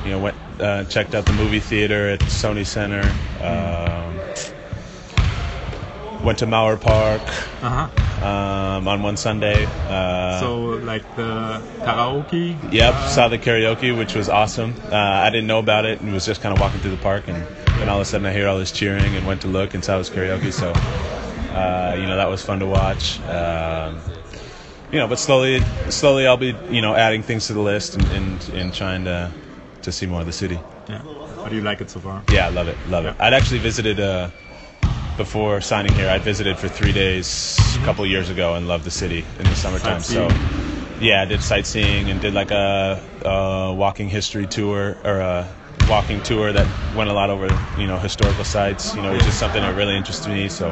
You 0.05 0.11
know, 0.11 0.19
went 0.19 0.37
uh, 0.61 0.85
checked 0.85 1.15
out 1.15 1.27
the 1.27 1.33
movie 1.33 1.61
theater 1.61 2.11
at 2.11 2.21
Sony 2.21 2.67
Center. 2.67 3.03
Um, 3.41 4.21
went 6.25 6.39
to 6.41 6.47
Mauer 6.47 6.81
Park 6.81 7.23
Uh-huh. 7.63 8.02
Um, 8.23 8.87
on 8.89 9.03
one 9.03 9.17
Sunday. 9.17 9.65
Uh, 9.67 10.41
So 10.41 10.61
like 10.85 11.05
the 11.17 11.61
karaoke. 11.85 12.57
Yep, 12.73 12.95
saw 13.09 13.29
the 13.29 13.39
karaoke, 13.39 13.97
which 13.97 14.15
was 14.15 14.29
awesome. 14.29 14.75
Uh, 14.91 14.97
I 14.97 15.31
didn't 15.31 15.47
know 15.47 15.59
about 15.59 15.85
it 15.85 16.01
and 16.01 16.13
was 16.13 16.25
just 16.25 16.41
kind 16.41 16.55
of 16.55 16.61
walking 16.61 16.81
through 16.81 16.93
the 16.93 17.03
park, 17.03 17.29
and 17.29 17.45
then 17.79 17.89
all 17.89 17.97
of 17.97 18.03
a 18.03 18.05
sudden 18.05 18.27
I 18.27 18.33
hear 18.33 18.49
all 18.49 18.59
this 18.59 18.73
cheering 18.73 19.15
and 19.17 19.27
went 19.27 19.43
to 19.43 19.49
look 19.49 19.75
and 19.75 19.85
saw 19.85 19.97
it 19.97 19.99
was 19.99 20.11
karaoke. 20.11 20.53
So, 20.53 20.71
uh, 20.73 21.97
you 21.99 22.07
know, 22.07 22.17
that 22.17 22.29
was 22.29 22.43
fun 22.43 22.61
to 22.61 22.67
watch. 22.67 23.21
Um, 23.23 24.01
you 24.93 24.99
know, 24.99 25.09
but 25.09 25.19
slowly, 25.19 25.61
slowly 25.89 26.27
I'll 26.27 26.37
be, 26.37 26.55
you 26.71 26.83
know, 26.83 26.95
adding 26.95 27.23
things 27.23 27.47
to 27.47 27.55
the 27.55 27.61
list 27.61 27.97
and, 27.97 28.05
and, 28.13 28.49
and 28.55 28.75
trying 28.75 29.05
to 29.05 29.33
to 29.83 29.91
see 29.91 30.07
more 30.07 30.21
of 30.21 30.27
the 30.27 30.33
city. 30.33 30.61
Yeah. 30.89 30.99
How 31.43 31.49
do 31.49 31.57
you 31.57 31.63
like 31.63 31.81
it 31.81 31.91
so 31.91 31.99
far? 31.99 32.23
Yeah, 32.31 32.47
I 32.47 32.51
love 32.51 32.69
it, 32.69 32.77
love 32.89 33.05
it. 33.05 33.17
I'd 33.19 33.35
actually 33.35 33.59
visited 33.59 33.99
uh, 33.99 34.31
before 35.17 35.61
signing 35.61 35.93
here. 35.93 36.09
I 36.09 36.19
visited 36.19 36.59
for 36.59 36.69
three 36.69 36.93
days 36.93 37.77
a 37.81 37.85
couple 37.85 38.05
years 38.07 38.31
ago 38.31 38.55
and 38.55 38.69
loved 38.69 38.85
the 38.85 38.91
city 38.91 39.25
in 39.39 39.45
the 39.45 39.55
summertime. 39.55 40.01
So, 40.01 40.29
yeah, 41.01 41.23
I 41.23 41.25
did 41.25 41.43
sightseeing 41.43 42.09
and 42.11 42.21
did 42.21 42.35
like 42.35 42.51
a, 42.51 43.03
a 43.25 43.75
walking 43.75 44.09
history 44.09 44.47
tour 44.47 44.97
or 45.05 45.21
a 45.21 45.49
walking 45.89 46.23
tour 46.23 46.53
that 46.53 46.67
went 46.95 47.11
a 47.11 47.13
lot 47.13 47.31
over 47.31 47.49
you 47.77 47.87
know 47.87 47.99
historical 47.99 48.45
sites. 48.45 48.95
You 48.95 49.03
know, 49.03 49.13
which 49.13 49.27
is 49.27 49.35
something 49.35 49.63
that 49.63 49.75
really 49.77 49.97
interested 49.97 50.31
me. 50.31 50.49
So. 50.49 50.71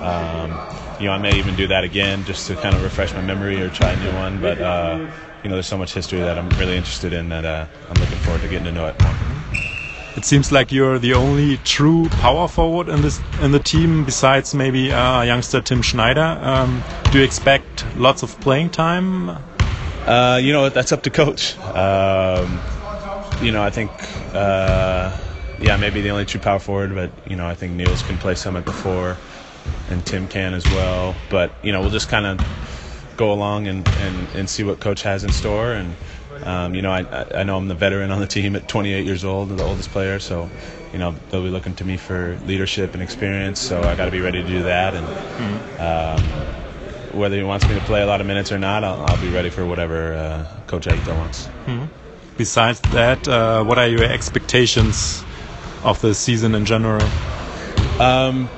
Um, 0.00 0.58
you 0.98 1.06
know, 1.06 1.12
I 1.14 1.18
may 1.18 1.38
even 1.38 1.56
do 1.56 1.68
that 1.68 1.84
again 1.84 2.24
just 2.24 2.46
to 2.48 2.56
kind 2.56 2.76
of 2.76 2.82
refresh 2.82 3.12
my 3.14 3.22
memory 3.22 3.60
or 3.60 3.70
try 3.70 3.92
a 3.92 3.96
new 3.96 4.12
one. 4.14 4.40
But 4.40 4.60
uh, 4.60 5.08
you 5.42 5.48
know, 5.48 5.56
there's 5.56 5.66
so 5.66 5.78
much 5.78 5.94
history 5.94 6.20
that 6.20 6.38
I'm 6.38 6.48
really 6.50 6.76
interested 6.76 7.12
in 7.12 7.28
that 7.30 7.44
uh, 7.44 7.66
I'm 7.88 7.98
looking 8.00 8.18
forward 8.18 8.42
to 8.42 8.48
getting 8.48 8.64
to 8.64 8.72
know 8.72 8.86
it 8.86 9.00
more. 9.00 9.21
It 10.14 10.26
seems 10.26 10.52
like 10.52 10.70
you're 10.70 10.98
the 10.98 11.14
only 11.14 11.56
true 11.58 12.08
power 12.20 12.46
forward 12.46 12.88
in 12.88 13.00
this 13.00 13.18
in 13.40 13.50
the 13.50 13.58
team, 13.58 14.04
besides 14.04 14.54
maybe 14.54 14.92
uh, 14.92 15.22
youngster 15.22 15.62
Tim 15.62 15.80
Schneider. 15.80 16.38
Um, 16.42 16.82
do 17.10 17.18
you 17.18 17.24
expect 17.24 17.84
lots 17.96 18.22
of 18.22 18.38
playing 18.40 18.70
time? 18.70 19.30
Uh, 20.06 20.38
you 20.42 20.52
know, 20.52 20.68
that's 20.68 20.92
up 20.92 21.02
to 21.04 21.10
coach. 21.10 21.58
Um, 21.60 22.60
you 23.40 23.52
know, 23.52 23.62
I 23.62 23.70
think, 23.70 23.90
uh, 24.34 25.16
yeah, 25.60 25.76
maybe 25.78 26.02
the 26.02 26.10
only 26.10 26.26
true 26.26 26.40
power 26.40 26.58
forward, 26.58 26.94
but 26.94 27.10
you 27.28 27.36
know, 27.36 27.46
I 27.46 27.54
think 27.54 27.72
Niels 27.72 28.02
can 28.02 28.18
play 28.18 28.34
some 28.34 28.56
at 28.56 28.66
the 28.66 28.72
four, 28.72 29.16
and 29.88 30.04
Tim 30.04 30.28
can 30.28 30.52
as 30.52 30.64
well. 30.66 31.14
But 31.30 31.52
you 31.62 31.72
know, 31.72 31.80
we'll 31.80 31.90
just 31.90 32.10
kind 32.10 32.26
of 32.26 32.38
go 33.16 33.32
along 33.32 33.66
and, 33.66 33.86
and, 34.00 34.28
and 34.34 34.50
see 34.50 34.62
what 34.62 34.80
coach 34.80 35.02
has 35.02 35.24
in 35.24 35.30
store. 35.32 35.72
And 35.72 35.94
um, 36.42 36.74
you 36.74 36.82
know, 36.82 36.90
I, 36.90 37.26
I 37.34 37.42
know 37.44 37.56
I'm 37.56 37.68
the 37.68 37.74
veteran 37.74 38.10
on 38.10 38.20
the 38.20 38.26
team 38.26 38.56
at 38.56 38.66
28 38.68 39.04
years 39.04 39.24
old, 39.24 39.48
the 39.50 39.62
oldest 39.62 39.90
player. 39.90 40.18
So, 40.18 40.50
you 40.92 40.98
know, 40.98 41.14
they'll 41.30 41.42
be 41.42 41.50
looking 41.50 41.74
to 41.76 41.84
me 41.84 41.96
for 41.96 42.38
leadership 42.46 42.94
and 42.94 43.02
experience. 43.02 43.60
So 43.60 43.82
I 43.82 43.94
got 43.94 44.06
to 44.06 44.10
be 44.10 44.20
ready 44.20 44.42
to 44.42 44.48
do 44.48 44.62
that. 44.64 44.94
And 44.94 45.06
um, 45.80 46.22
whether 47.18 47.36
he 47.36 47.42
wants 47.42 47.68
me 47.68 47.74
to 47.74 47.80
play 47.82 48.02
a 48.02 48.06
lot 48.06 48.20
of 48.20 48.26
minutes 48.26 48.50
or 48.52 48.58
not, 48.58 48.82
I'll, 48.84 49.00
I'll 49.02 49.20
be 49.20 49.30
ready 49.30 49.50
for 49.50 49.64
whatever 49.64 50.14
uh, 50.14 50.46
Coach 50.66 50.86
Aita 50.86 51.14
wants. 51.16 51.48
Besides 52.36 52.80
that, 52.92 53.28
uh, 53.28 53.62
what 53.64 53.78
are 53.78 53.86
your 53.88 54.04
expectations 54.04 55.22
of 55.84 56.00
the 56.00 56.14
season 56.14 56.54
in 56.54 56.64
general? 56.64 57.00
Um, 58.00 58.48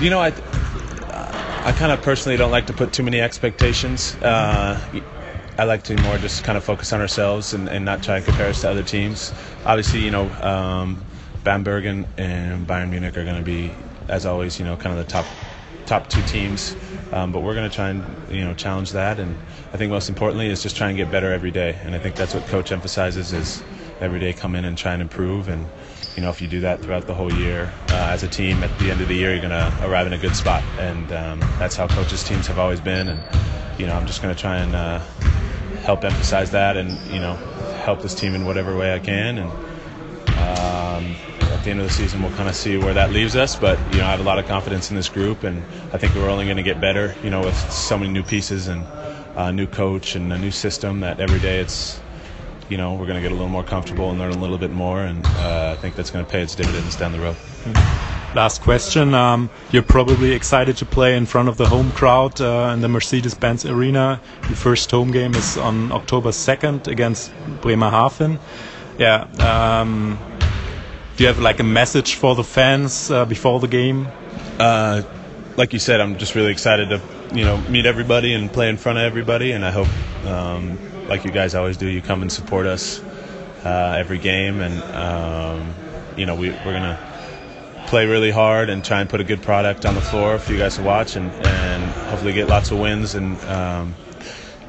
you 0.00 0.08
know, 0.10 0.20
I 0.20 0.32
I 1.66 1.72
kind 1.72 1.92
of 1.92 2.00
personally 2.02 2.36
don't 2.36 2.50
like 2.50 2.66
to 2.66 2.72
put 2.74 2.92
too 2.92 3.02
many 3.02 3.20
expectations. 3.20 4.14
Uh, 4.16 4.78
I 5.56 5.64
like 5.64 5.84
to 5.84 5.96
more 6.02 6.18
just 6.18 6.42
kind 6.42 6.58
of 6.58 6.64
focus 6.64 6.92
on 6.92 7.00
ourselves 7.00 7.54
and, 7.54 7.68
and 7.68 7.84
not 7.84 8.02
try 8.02 8.16
and 8.16 8.24
compare 8.24 8.48
us 8.48 8.62
to 8.62 8.70
other 8.70 8.82
teams. 8.82 9.32
Obviously, 9.64 10.00
you 10.00 10.10
know, 10.10 10.30
um, 10.42 11.04
Bamberg 11.44 11.86
and, 11.86 12.06
and 12.16 12.66
Bayern 12.66 12.90
Munich 12.90 13.16
are 13.16 13.24
going 13.24 13.36
to 13.36 13.42
be, 13.42 13.72
as 14.08 14.26
always, 14.26 14.58
you 14.58 14.64
know, 14.64 14.76
kind 14.76 14.98
of 14.98 15.06
the 15.06 15.10
top 15.10 15.26
top 15.86 16.08
two 16.08 16.22
teams. 16.22 16.74
Um, 17.12 17.30
but 17.30 17.42
we're 17.42 17.54
going 17.54 17.68
to 17.68 17.74
try 17.74 17.90
and 17.90 18.04
you 18.28 18.44
know 18.44 18.54
challenge 18.54 18.92
that, 18.92 19.20
and 19.20 19.36
I 19.72 19.76
think 19.76 19.90
most 19.90 20.08
importantly 20.08 20.48
is 20.48 20.62
just 20.62 20.76
try 20.76 20.88
and 20.88 20.96
get 20.96 21.10
better 21.10 21.32
every 21.32 21.50
day. 21.50 21.78
And 21.84 21.94
I 21.94 21.98
think 21.98 22.16
that's 22.16 22.34
what 22.34 22.46
coach 22.46 22.72
emphasizes 22.72 23.32
is 23.32 23.62
every 24.00 24.18
day 24.18 24.32
come 24.32 24.54
in 24.54 24.64
and 24.64 24.76
try 24.76 24.92
and 24.92 25.02
improve. 25.02 25.48
And 25.48 25.68
you 26.16 26.22
know 26.22 26.30
if 26.30 26.40
you 26.40 26.48
do 26.48 26.60
that 26.60 26.80
throughout 26.80 27.06
the 27.06 27.14
whole 27.14 27.32
year 27.32 27.72
uh, 27.90 28.10
as 28.10 28.22
a 28.24 28.28
team, 28.28 28.64
at 28.64 28.76
the 28.78 28.90
end 28.90 29.00
of 29.00 29.08
the 29.08 29.14
year 29.14 29.30
you're 29.32 29.48
going 29.48 29.50
to 29.50 29.86
arrive 29.86 30.06
in 30.06 30.12
a 30.12 30.18
good 30.18 30.34
spot. 30.34 30.62
And 30.78 31.12
um, 31.12 31.40
that's 31.58 31.76
how 31.76 31.86
coaches' 31.86 32.24
teams 32.24 32.46
have 32.48 32.58
always 32.58 32.80
been. 32.80 33.08
And 33.08 33.22
you 33.78 33.86
know 33.86 33.94
I'm 33.94 34.06
just 34.06 34.22
going 34.22 34.34
to 34.34 34.40
try 34.40 34.56
and 34.56 34.74
uh, 34.74 35.00
help 35.84 36.02
emphasize 36.02 36.50
that, 36.52 36.76
and 36.76 36.90
you 37.12 37.20
know 37.20 37.34
help 37.84 38.00
this 38.00 38.14
team 38.14 38.34
in 38.34 38.44
whatever 38.44 38.76
way 38.76 38.94
I 38.94 38.98
can. 38.98 39.38
And 39.38 39.50
um, 40.38 41.14
at 41.52 41.62
the 41.62 41.70
end 41.70 41.80
of 41.80 41.86
the 41.86 41.92
season, 41.92 42.22
we'll 42.22 42.32
kind 42.32 42.48
of 42.48 42.56
see 42.56 42.76
where 42.78 42.94
that 42.94 43.12
leaves 43.12 43.36
us. 43.36 43.54
But 43.54 43.78
you 43.92 43.98
know, 43.98 44.06
I 44.06 44.10
have 44.10 44.20
a 44.20 44.24
lot 44.24 44.38
of 44.38 44.46
confidence 44.46 44.90
in 44.90 44.96
this 44.96 45.08
group, 45.08 45.44
and 45.44 45.62
I 45.92 45.98
think 45.98 46.14
we're 46.14 46.30
only 46.30 46.46
going 46.46 46.56
to 46.56 46.62
get 46.62 46.80
better. 46.80 47.14
You 47.22 47.30
know, 47.30 47.40
with 47.40 47.56
so 47.70 47.98
many 47.98 48.10
new 48.10 48.22
pieces 48.22 48.68
and 48.68 48.84
a 49.36 49.52
new 49.52 49.66
coach 49.66 50.16
and 50.16 50.32
a 50.32 50.38
new 50.38 50.50
system, 50.50 51.00
that 51.00 51.20
every 51.20 51.38
day 51.38 51.60
it's 51.60 52.00
you 52.68 52.78
know 52.78 52.94
we're 52.94 53.06
going 53.06 53.22
to 53.22 53.22
get 53.22 53.32
a 53.32 53.34
little 53.34 53.48
more 53.48 53.64
comfortable 53.64 54.10
and 54.10 54.18
learn 54.18 54.32
a 54.32 54.38
little 54.38 54.58
bit 54.58 54.70
more, 54.72 55.02
and 55.02 55.24
uh, 55.26 55.74
I 55.76 55.80
think 55.80 55.96
that's 55.96 56.10
going 56.10 56.24
to 56.24 56.30
pay 56.30 56.42
its 56.42 56.54
dividends 56.54 56.96
down 56.96 57.12
the 57.12 57.20
road. 57.20 58.13
Last 58.34 58.62
question. 58.62 59.14
Um, 59.14 59.48
you're 59.70 59.84
probably 59.84 60.32
excited 60.32 60.76
to 60.78 60.84
play 60.84 61.16
in 61.16 61.24
front 61.24 61.48
of 61.48 61.56
the 61.56 61.66
home 61.66 61.92
crowd 61.92 62.40
uh, 62.40 62.72
in 62.74 62.80
the 62.80 62.88
Mercedes-Benz 62.88 63.64
Arena. 63.64 64.20
Your 64.48 64.56
first 64.56 64.90
home 64.90 65.12
game 65.12 65.34
is 65.36 65.56
on 65.56 65.92
October 65.92 66.30
2nd 66.30 66.88
against 66.88 67.32
Bremerhaven. 67.60 68.40
Yeah. 68.98 69.28
Um, 69.38 70.18
do 71.16 71.22
you 71.22 71.28
have 71.28 71.38
like 71.38 71.60
a 71.60 71.64
message 71.64 72.16
for 72.16 72.34
the 72.34 72.42
fans 72.42 73.08
uh, 73.08 73.24
before 73.24 73.60
the 73.60 73.68
game? 73.68 74.08
Uh, 74.58 75.02
like 75.56 75.72
you 75.72 75.78
said, 75.78 76.00
I'm 76.00 76.18
just 76.18 76.34
really 76.34 76.50
excited 76.50 76.88
to 76.88 77.00
you 77.32 77.44
know 77.44 77.56
meet 77.68 77.86
everybody 77.86 78.34
and 78.34 78.52
play 78.52 78.68
in 78.68 78.76
front 78.76 78.98
of 78.98 79.04
everybody, 79.04 79.52
and 79.52 79.64
I 79.64 79.70
hope, 79.70 79.88
um, 80.26 80.76
like 81.08 81.24
you 81.24 81.30
guys 81.30 81.54
always 81.54 81.76
do, 81.76 81.86
you 81.86 82.02
come 82.02 82.22
and 82.22 82.32
support 82.32 82.66
us 82.66 83.00
uh, 83.64 83.96
every 83.96 84.18
game, 84.18 84.60
and 84.60 84.82
um, 84.92 85.74
you 86.16 86.26
know 86.26 86.34
we, 86.34 86.50
we're 86.50 86.72
gonna 86.72 86.98
play 87.94 88.06
really 88.06 88.32
hard 88.32 88.70
and 88.70 88.84
try 88.84 89.00
and 89.00 89.08
put 89.08 89.20
a 89.20 89.24
good 89.24 89.40
product 89.40 89.86
on 89.86 89.94
the 89.94 90.00
floor 90.00 90.36
for 90.40 90.52
you 90.52 90.58
guys 90.58 90.74
to 90.74 90.82
watch, 90.82 91.14
and, 91.14 91.30
and 91.46 91.82
hopefully 92.10 92.32
get 92.32 92.48
lots 92.48 92.72
of 92.72 92.80
wins, 92.80 93.14
and 93.14 93.38
um, 93.44 93.94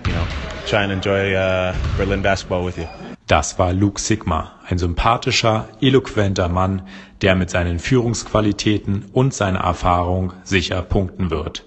you 0.06 0.14
know 0.14 0.28
try 0.68 0.84
and 0.84 0.92
enjoy 0.92 1.34
uh, 1.34 1.76
Berlin 1.98 2.22
basketball 2.22 2.64
with 2.64 2.78
you. 2.78 2.88
Das 3.26 3.58
war 3.58 3.74
Luke 3.74 4.00
Sigma, 4.00 4.52
ein 4.70 4.78
sympathischer, 4.78 5.68
eloquenter 5.82 6.50
Mann, 6.50 6.84
der 7.24 7.36
mit 7.36 7.50
seinen 7.50 7.80
Führungsqualitäten 7.80 9.06
und 9.12 9.34
seiner 9.34 9.62
Erfahrung 9.62 10.34
sicher 10.44 10.84
punkten 10.84 11.32
wird. 11.32 11.66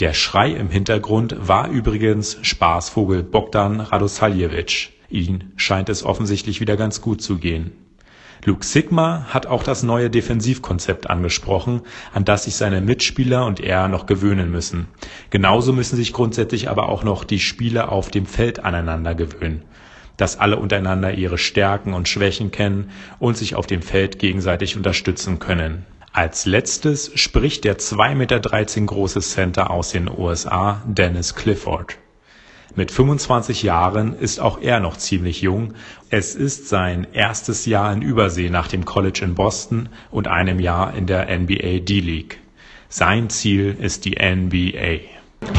Der 0.00 0.12
Schrei 0.12 0.50
im 0.50 0.68
Hintergrund 0.68 1.34
war 1.38 1.68
übrigens 1.68 2.36
Spaßvogel 2.42 3.22
Bogdan 3.22 3.80
Radosaljevic. 3.80 4.90
Ihn 5.08 5.54
scheint 5.56 5.88
es 5.88 6.04
offensichtlich 6.04 6.60
wieder 6.60 6.76
ganz 6.76 7.00
gut 7.00 7.22
zu 7.22 7.38
gehen. 7.38 7.83
Luke 8.46 8.64
Sigma 8.64 9.26
hat 9.30 9.46
auch 9.46 9.62
das 9.62 9.82
neue 9.82 10.10
Defensivkonzept 10.10 11.08
angesprochen, 11.08 11.80
an 12.12 12.24
das 12.24 12.44
sich 12.44 12.56
seine 12.56 12.80
Mitspieler 12.80 13.46
und 13.46 13.60
er 13.60 13.88
noch 13.88 14.06
gewöhnen 14.06 14.50
müssen. 14.50 14.88
Genauso 15.30 15.72
müssen 15.72 15.96
sich 15.96 16.12
grundsätzlich 16.12 16.68
aber 16.68 16.88
auch 16.88 17.04
noch 17.04 17.24
die 17.24 17.40
Spieler 17.40 17.90
auf 17.90 18.10
dem 18.10 18.26
Feld 18.26 18.64
aneinander 18.64 19.14
gewöhnen 19.14 19.62
dass 20.16 20.38
alle 20.38 20.58
untereinander 20.58 21.12
ihre 21.12 21.38
Stärken 21.38 21.92
und 21.92 22.08
Schwächen 22.08 22.50
kennen 22.50 22.90
und 23.18 23.36
sich 23.36 23.56
auf 23.56 23.66
dem 23.66 23.82
Feld 23.82 24.18
gegenseitig 24.18 24.76
unterstützen 24.76 25.38
können. 25.38 25.86
Als 26.12 26.46
letztes 26.46 27.10
spricht 27.18 27.64
der 27.64 27.78
2,13 27.78 28.14
Meter 28.14 28.40
große 28.86 29.20
Center 29.20 29.70
aus 29.70 29.90
den 29.90 30.08
USA, 30.08 30.82
Dennis 30.86 31.34
Clifford. 31.34 31.98
Mit 32.76 32.90
25 32.90 33.62
Jahren 33.62 34.18
ist 34.18 34.40
auch 34.40 34.60
er 34.60 34.80
noch 34.80 34.96
ziemlich 34.96 35.42
jung. 35.42 35.74
Es 36.10 36.34
ist 36.34 36.68
sein 36.68 37.06
erstes 37.12 37.66
Jahr 37.66 37.92
in 37.92 38.02
Übersee 38.02 38.50
nach 38.50 38.68
dem 38.68 38.84
College 38.84 39.20
in 39.22 39.34
Boston 39.34 39.88
und 40.10 40.26
einem 40.26 40.58
Jahr 40.58 40.94
in 40.94 41.06
der 41.06 41.26
NBA 41.26 41.80
D-League. 41.80 42.38
Sein 42.88 43.30
Ziel 43.30 43.76
ist 43.80 44.04
die 44.04 44.16
NBA. 44.16 45.00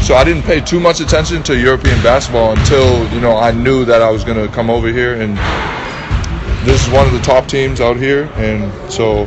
So 0.02 0.14
I 0.14 0.24
didn't 0.24 0.44
pay 0.44 0.62
too 0.62 0.80
much 0.80 1.00
attention 1.00 1.44
to 1.44 1.54
European 1.54 2.02
basketball 2.02 2.52
until 2.52 3.08
you 3.14 3.20
know 3.20 3.38
I 3.38 3.52
knew 3.52 3.86
that 3.86 4.02
I 4.02 4.12
was 4.12 4.24
going 4.24 4.38
to 4.38 4.48
come 4.54 4.70
over 4.70 4.88
here, 4.88 5.14
and 5.14 5.38
this 6.66 6.86
is 6.86 6.92
one 6.92 7.06
of 7.06 7.14
the 7.14 7.20
top 7.20 7.48
teams 7.48 7.80
out 7.80 7.98
here. 7.98 8.30
And 8.36 8.72
so 8.92 9.26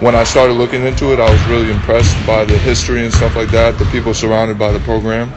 when 0.00 0.14
I 0.14 0.24
started 0.24 0.54
looking 0.54 0.84
into 0.84 1.12
it, 1.12 1.20
I 1.20 1.30
was 1.30 1.42
really 1.46 1.70
impressed 1.70 2.16
by 2.26 2.44
the 2.44 2.58
history 2.58 3.04
and 3.04 3.14
stuff 3.14 3.36
like 3.36 3.50
that. 3.50 3.78
The 3.78 3.84
people 3.86 4.12
surrounded 4.14 4.58
by 4.58 4.72
the 4.72 4.80
program, 4.80 5.30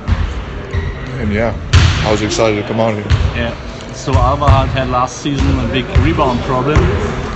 and 1.20 1.32
yeah, 1.32 1.54
I 2.06 2.12
was 2.12 2.22
excited 2.22 2.62
to 2.62 2.68
come 2.68 2.80
out 2.82 2.94
here. 2.96 3.06
Yeah. 3.36 3.94
So 3.94 4.14
Alba 4.14 4.50
had 4.50 4.68
had 4.70 4.90
last 4.90 5.22
season 5.22 5.60
a 5.60 5.68
big 5.72 5.86
rebound 6.00 6.40
problem. 6.42 6.78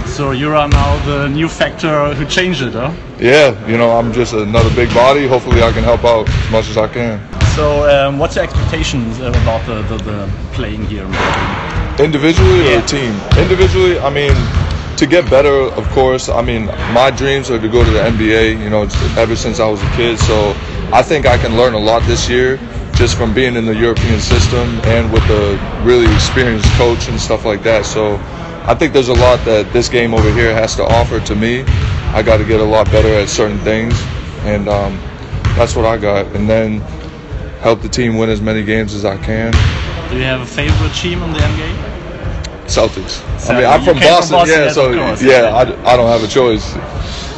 So 0.07 0.31
you 0.31 0.53
are 0.53 0.67
now 0.67 1.05
the 1.05 1.29
new 1.29 1.47
factor 1.47 2.13
who 2.13 2.25
changed 2.25 2.61
it, 2.61 2.73
huh? 2.73 2.91
Yeah, 3.19 3.53
you 3.67 3.77
know 3.77 3.91
I'm 3.91 4.11
just 4.11 4.33
another 4.33 4.73
big 4.75 4.93
body. 4.93 5.25
Hopefully 5.27 5.61
I 5.61 5.71
can 5.71 5.83
help 5.83 6.03
out 6.03 6.27
as 6.27 6.51
much 6.51 6.67
as 6.69 6.77
I 6.77 6.87
can. 6.87 7.19
So 7.55 7.87
um, 7.89 8.19
what's 8.19 8.35
your 8.35 8.43
expectations 8.43 9.19
uh, 9.21 9.29
about 9.41 9.65
the, 9.65 9.81
the, 9.83 9.97
the 10.03 10.31
playing 10.51 10.85
here? 10.85 11.05
Individually 12.03 12.65
Yeah. 12.65 12.83
or 12.83 12.87
team? 12.87 13.13
Individually, 13.41 13.99
I 13.99 14.09
mean, 14.09 14.35
to 14.97 15.05
get 15.07 15.29
better, 15.29 15.71
of 15.79 15.87
course. 15.89 16.27
I 16.27 16.41
mean, 16.41 16.65
my 16.93 17.09
dreams 17.09 17.49
are 17.49 17.59
to 17.59 17.69
go 17.69 17.85
to 17.85 17.91
the 17.91 17.99
NBA. 17.99 18.61
You 18.61 18.69
know, 18.69 18.83
ever 19.17 19.35
since 19.35 19.59
I 19.59 19.67
was 19.69 19.81
a 19.81 19.89
kid. 19.91 20.19
So 20.19 20.55
I 20.91 21.01
think 21.01 21.25
I 21.25 21.37
can 21.37 21.55
learn 21.55 21.73
a 21.73 21.79
lot 21.79 22.03
this 22.03 22.27
year 22.29 22.59
just 22.97 23.15
from 23.15 23.31
being 23.31 23.55
in 23.55 23.65
the 23.65 23.75
European 23.75 24.19
system 24.19 24.67
and 24.85 25.13
with 25.13 25.23
a 25.29 25.81
really 25.83 26.11
experienced 26.15 26.67
coach 26.71 27.07
and 27.07 27.19
stuff 27.21 27.45
like 27.45 27.61
that. 27.61 27.85
So 27.85 28.15
I 28.65 28.73
think 28.73 28.91
there's 28.91 29.09
a 29.09 29.13
lot 29.13 29.37
that 29.45 29.71
this 29.71 29.87
game 29.87 30.15
over 30.15 30.31
here 30.33 30.51
has 30.53 30.75
to 30.77 30.83
offer 30.83 31.19
to 31.19 31.35
me. 31.35 31.61
I 32.11 32.23
got 32.23 32.37
to 32.37 32.43
get 32.43 32.59
a 32.59 32.65
lot 32.65 32.87
better 32.87 33.09
at 33.09 33.29
certain 33.29 33.59
things, 33.59 33.93
and 34.45 34.67
um, 34.67 34.97
that's 35.55 35.75
what 35.75 35.85
I 35.85 35.97
got. 35.97 36.25
And 36.35 36.49
then 36.49 36.79
help 37.61 37.81
the 37.81 37.89
team 37.89 38.17
win 38.17 38.31
as 38.31 38.41
many 38.41 38.63
games 38.63 38.95
as 38.95 39.05
I 39.05 39.17
can. 39.17 39.51
Do 40.09 40.17
you 40.17 40.23
have 40.23 40.41
a 40.41 40.45
favorite 40.45 40.93
team 40.95 41.21
in 41.21 41.33
the 41.33 41.39
NBA? 41.39 41.97
Celtics. 42.65 43.21
So 43.39 43.53
I 43.53 43.57
mean, 43.57 43.65
I'm 43.65 43.83
from 43.83 43.99
Boston, 43.99 44.39
from 44.39 44.47
Boston, 44.47 44.97
yeah. 44.97 45.17
So 45.17 45.25
yeah, 45.25 45.55
I, 45.55 45.93
I 45.93 45.95
don't 45.95 46.09
have 46.09 46.23
a 46.23 46.27
choice. 46.27 46.73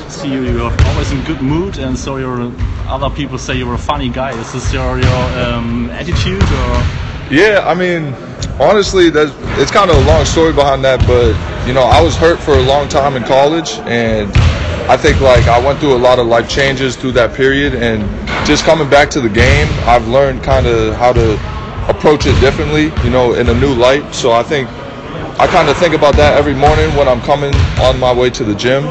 So 0.09 0.25
you, 0.25 0.41
you're 0.43 0.71
always 0.87 1.11
in 1.11 1.23
good 1.23 1.41
mood, 1.41 1.77
and 1.77 1.97
so 1.97 2.17
you're. 2.17 2.51
Other 2.87 3.11
people 3.11 3.37
say 3.37 3.55
you're 3.55 3.75
a 3.75 3.77
funny 3.77 4.09
guy. 4.09 4.31
Is 4.31 4.51
this 4.51 4.73
your 4.73 4.99
your 4.99 5.23
um, 5.37 5.91
attitude, 5.91 6.41
or 6.41 6.83
Yeah, 7.29 7.63
I 7.63 7.75
mean, 7.75 8.15
honestly, 8.59 9.11
that's 9.11 9.31
it's 9.61 9.69
kind 9.69 9.91
of 9.91 9.97
a 9.97 10.05
long 10.07 10.25
story 10.25 10.51
behind 10.51 10.83
that, 10.83 10.99
but 11.05 11.35
you 11.67 11.73
know, 11.73 11.83
I 11.83 12.01
was 12.01 12.15
hurt 12.15 12.39
for 12.39 12.53
a 12.53 12.61
long 12.61 12.89
time 12.89 13.15
in 13.15 13.23
college, 13.23 13.73
and 13.85 14.31
I 14.89 14.97
think 14.97 15.21
like 15.21 15.47
I 15.47 15.63
went 15.63 15.79
through 15.79 15.95
a 15.95 16.01
lot 16.01 16.17
of 16.17 16.25
life 16.25 16.49
changes 16.49 16.95
through 16.95 17.11
that 17.11 17.35
period, 17.35 17.75
and 17.75 18.01
just 18.47 18.65
coming 18.65 18.89
back 18.89 19.11
to 19.11 19.21
the 19.21 19.29
game, 19.29 19.67
I've 19.85 20.07
learned 20.07 20.41
kind 20.41 20.65
of 20.65 20.95
how 20.95 21.13
to 21.13 21.33
approach 21.87 22.25
it 22.25 22.39
differently, 22.39 22.85
you 23.03 23.11
know, 23.11 23.35
in 23.35 23.47
a 23.49 23.53
new 23.53 23.75
light. 23.75 24.15
So 24.15 24.31
I 24.31 24.41
think 24.41 24.67
I 25.39 25.45
kind 25.47 25.69
of 25.69 25.77
think 25.77 25.93
about 25.93 26.15
that 26.15 26.35
every 26.35 26.55
morning 26.55 26.89
when 26.95 27.07
I'm 27.07 27.21
coming 27.21 27.53
on 27.79 27.99
my 27.99 28.11
way 28.11 28.31
to 28.31 28.43
the 28.43 28.55
gym, 28.55 28.83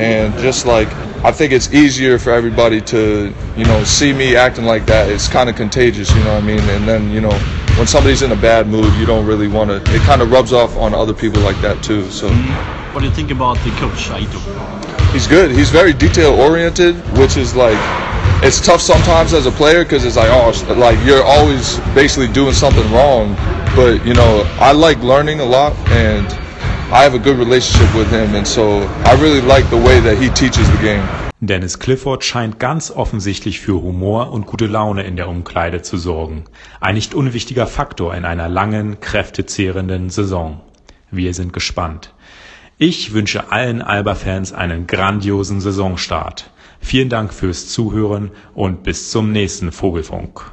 and 0.00 0.34
just 0.38 0.66
like 0.66 0.88
I 1.22 1.30
think 1.32 1.52
it's 1.52 1.72
easier 1.74 2.18
for 2.18 2.32
everybody 2.32 2.80
to, 2.80 3.34
you 3.54 3.64
know, 3.64 3.84
see 3.84 4.10
me 4.10 4.36
acting 4.36 4.64
like 4.64 4.86
that. 4.86 5.10
It's 5.10 5.28
kind 5.28 5.50
of 5.50 5.56
contagious, 5.56 6.10
you 6.14 6.24
know 6.24 6.32
what 6.32 6.42
I 6.42 6.46
mean? 6.46 6.60
And 6.60 6.88
then, 6.88 7.10
you 7.10 7.20
know, 7.20 7.38
when 7.76 7.86
somebody's 7.86 8.22
in 8.22 8.32
a 8.32 8.36
bad 8.36 8.68
mood, 8.68 8.90
you 8.94 9.04
don't 9.04 9.26
really 9.26 9.46
want 9.46 9.68
to. 9.68 9.94
It 9.94 10.00
kind 10.02 10.22
of 10.22 10.30
rubs 10.30 10.54
off 10.54 10.74
on 10.78 10.94
other 10.94 11.12
people 11.12 11.42
like 11.42 11.60
that 11.60 11.82
too. 11.84 12.10
So 12.10 12.30
mm-hmm. 12.30 12.94
what 12.94 13.00
do 13.00 13.06
you 13.06 13.14
think 13.14 13.30
about 13.30 13.58
the 13.64 13.70
coach 13.72 14.08
Aito? 14.08 14.90
he's 15.12 15.26
good. 15.26 15.50
He's 15.50 15.70
very 15.70 15.92
detail 15.92 16.32
oriented, 16.32 16.96
which 17.18 17.36
is 17.36 17.54
like 17.54 17.78
it's 18.42 18.64
tough 18.64 18.80
sometimes 18.80 19.34
as 19.34 19.44
a 19.44 19.50
player 19.50 19.84
because 19.84 20.04
it's 20.04 20.16
like 20.16 20.30
oh, 20.30 20.74
like 20.74 20.98
you're 21.04 21.22
always 21.22 21.78
basically 21.94 22.28
doing 22.32 22.54
something 22.54 22.90
wrong. 22.92 23.34
But 23.76 24.06
you 24.06 24.14
know, 24.14 24.44
I 24.58 24.72
like 24.72 24.98
learning 24.98 25.40
a 25.40 25.44
lot 25.44 25.74
and. 25.90 26.26
I 26.92 27.04
have 27.04 27.14
a 27.14 27.20
good 27.20 27.38
relationship 27.38 27.94
with 27.94 28.10
him, 28.10 28.34
and 28.34 28.44
so 28.44 28.80
I 29.04 29.14
really 29.14 29.40
like 29.40 29.64
the 29.70 29.76
way 29.76 30.00
that 30.00 30.18
he 30.18 30.28
teaches 30.30 30.68
the 30.72 30.78
game. 30.82 31.06
Dennis 31.40 31.78
Clifford 31.78 32.24
scheint 32.24 32.58
ganz 32.58 32.90
offensichtlich 32.90 33.60
für 33.60 33.80
Humor 33.80 34.32
und 34.32 34.46
gute 34.46 34.66
Laune 34.66 35.04
in 35.04 35.14
der 35.14 35.28
Umkleide 35.28 35.82
zu 35.82 35.98
sorgen. 35.98 36.46
Ein 36.80 36.96
nicht 36.96 37.14
unwichtiger 37.14 37.68
Faktor 37.68 38.12
in 38.16 38.24
einer 38.24 38.48
langen, 38.48 38.98
kräftezehrenden 38.98 40.10
Saison. 40.10 40.62
Wir 41.12 41.32
sind 41.32 41.52
gespannt. 41.52 42.12
Ich 42.76 43.14
wünsche 43.14 43.52
allen 43.52 43.82
Alba-Fans 43.82 44.52
einen 44.52 44.88
grandiosen 44.88 45.60
Saisonstart. 45.60 46.50
Vielen 46.80 47.08
Dank 47.08 47.32
fürs 47.32 47.68
Zuhören 47.68 48.32
und 48.52 48.82
bis 48.82 49.12
zum 49.12 49.30
nächsten 49.30 49.70
Vogelfunk. 49.70 50.50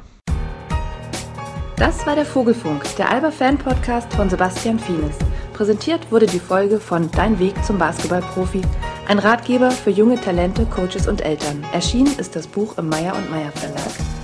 Das 1.74 2.06
war 2.06 2.14
der 2.14 2.26
Vogelfunk, 2.26 2.84
der 2.96 3.10
Alba 3.10 3.32
Fan 3.32 3.58
Podcast 3.58 4.12
von 4.12 4.30
Sebastian 4.30 4.78
Fienes. 4.78 5.16
Präsentiert 5.58 6.12
wurde 6.12 6.26
die 6.26 6.38
Folge 6.38 6.78
von 6.78 7.10
Dein 7.10 7.40
Weg 7.40 7.52
zum 7.64 7.78
Basketballprofi, 7.78 8.62
ein 9.08 9.18
Ratgeber 9.18 9.72
für 9.72 9.90
junge 9.90 10.14
Talente, 10.14 10.64
Coaches 10.66 11.08
und 11.08 11.20
Eltern. 11.20 11.64
Erschienen 11.72 12.16
ist 12.16 12.36
das 12.36 12.46
Buch 12.46 12.78
im 12.78 12.88
Meyer 12.88 13.16
und 13.16 13.28
Meyer 13.28 13.50
Verlag. 13.50 14.17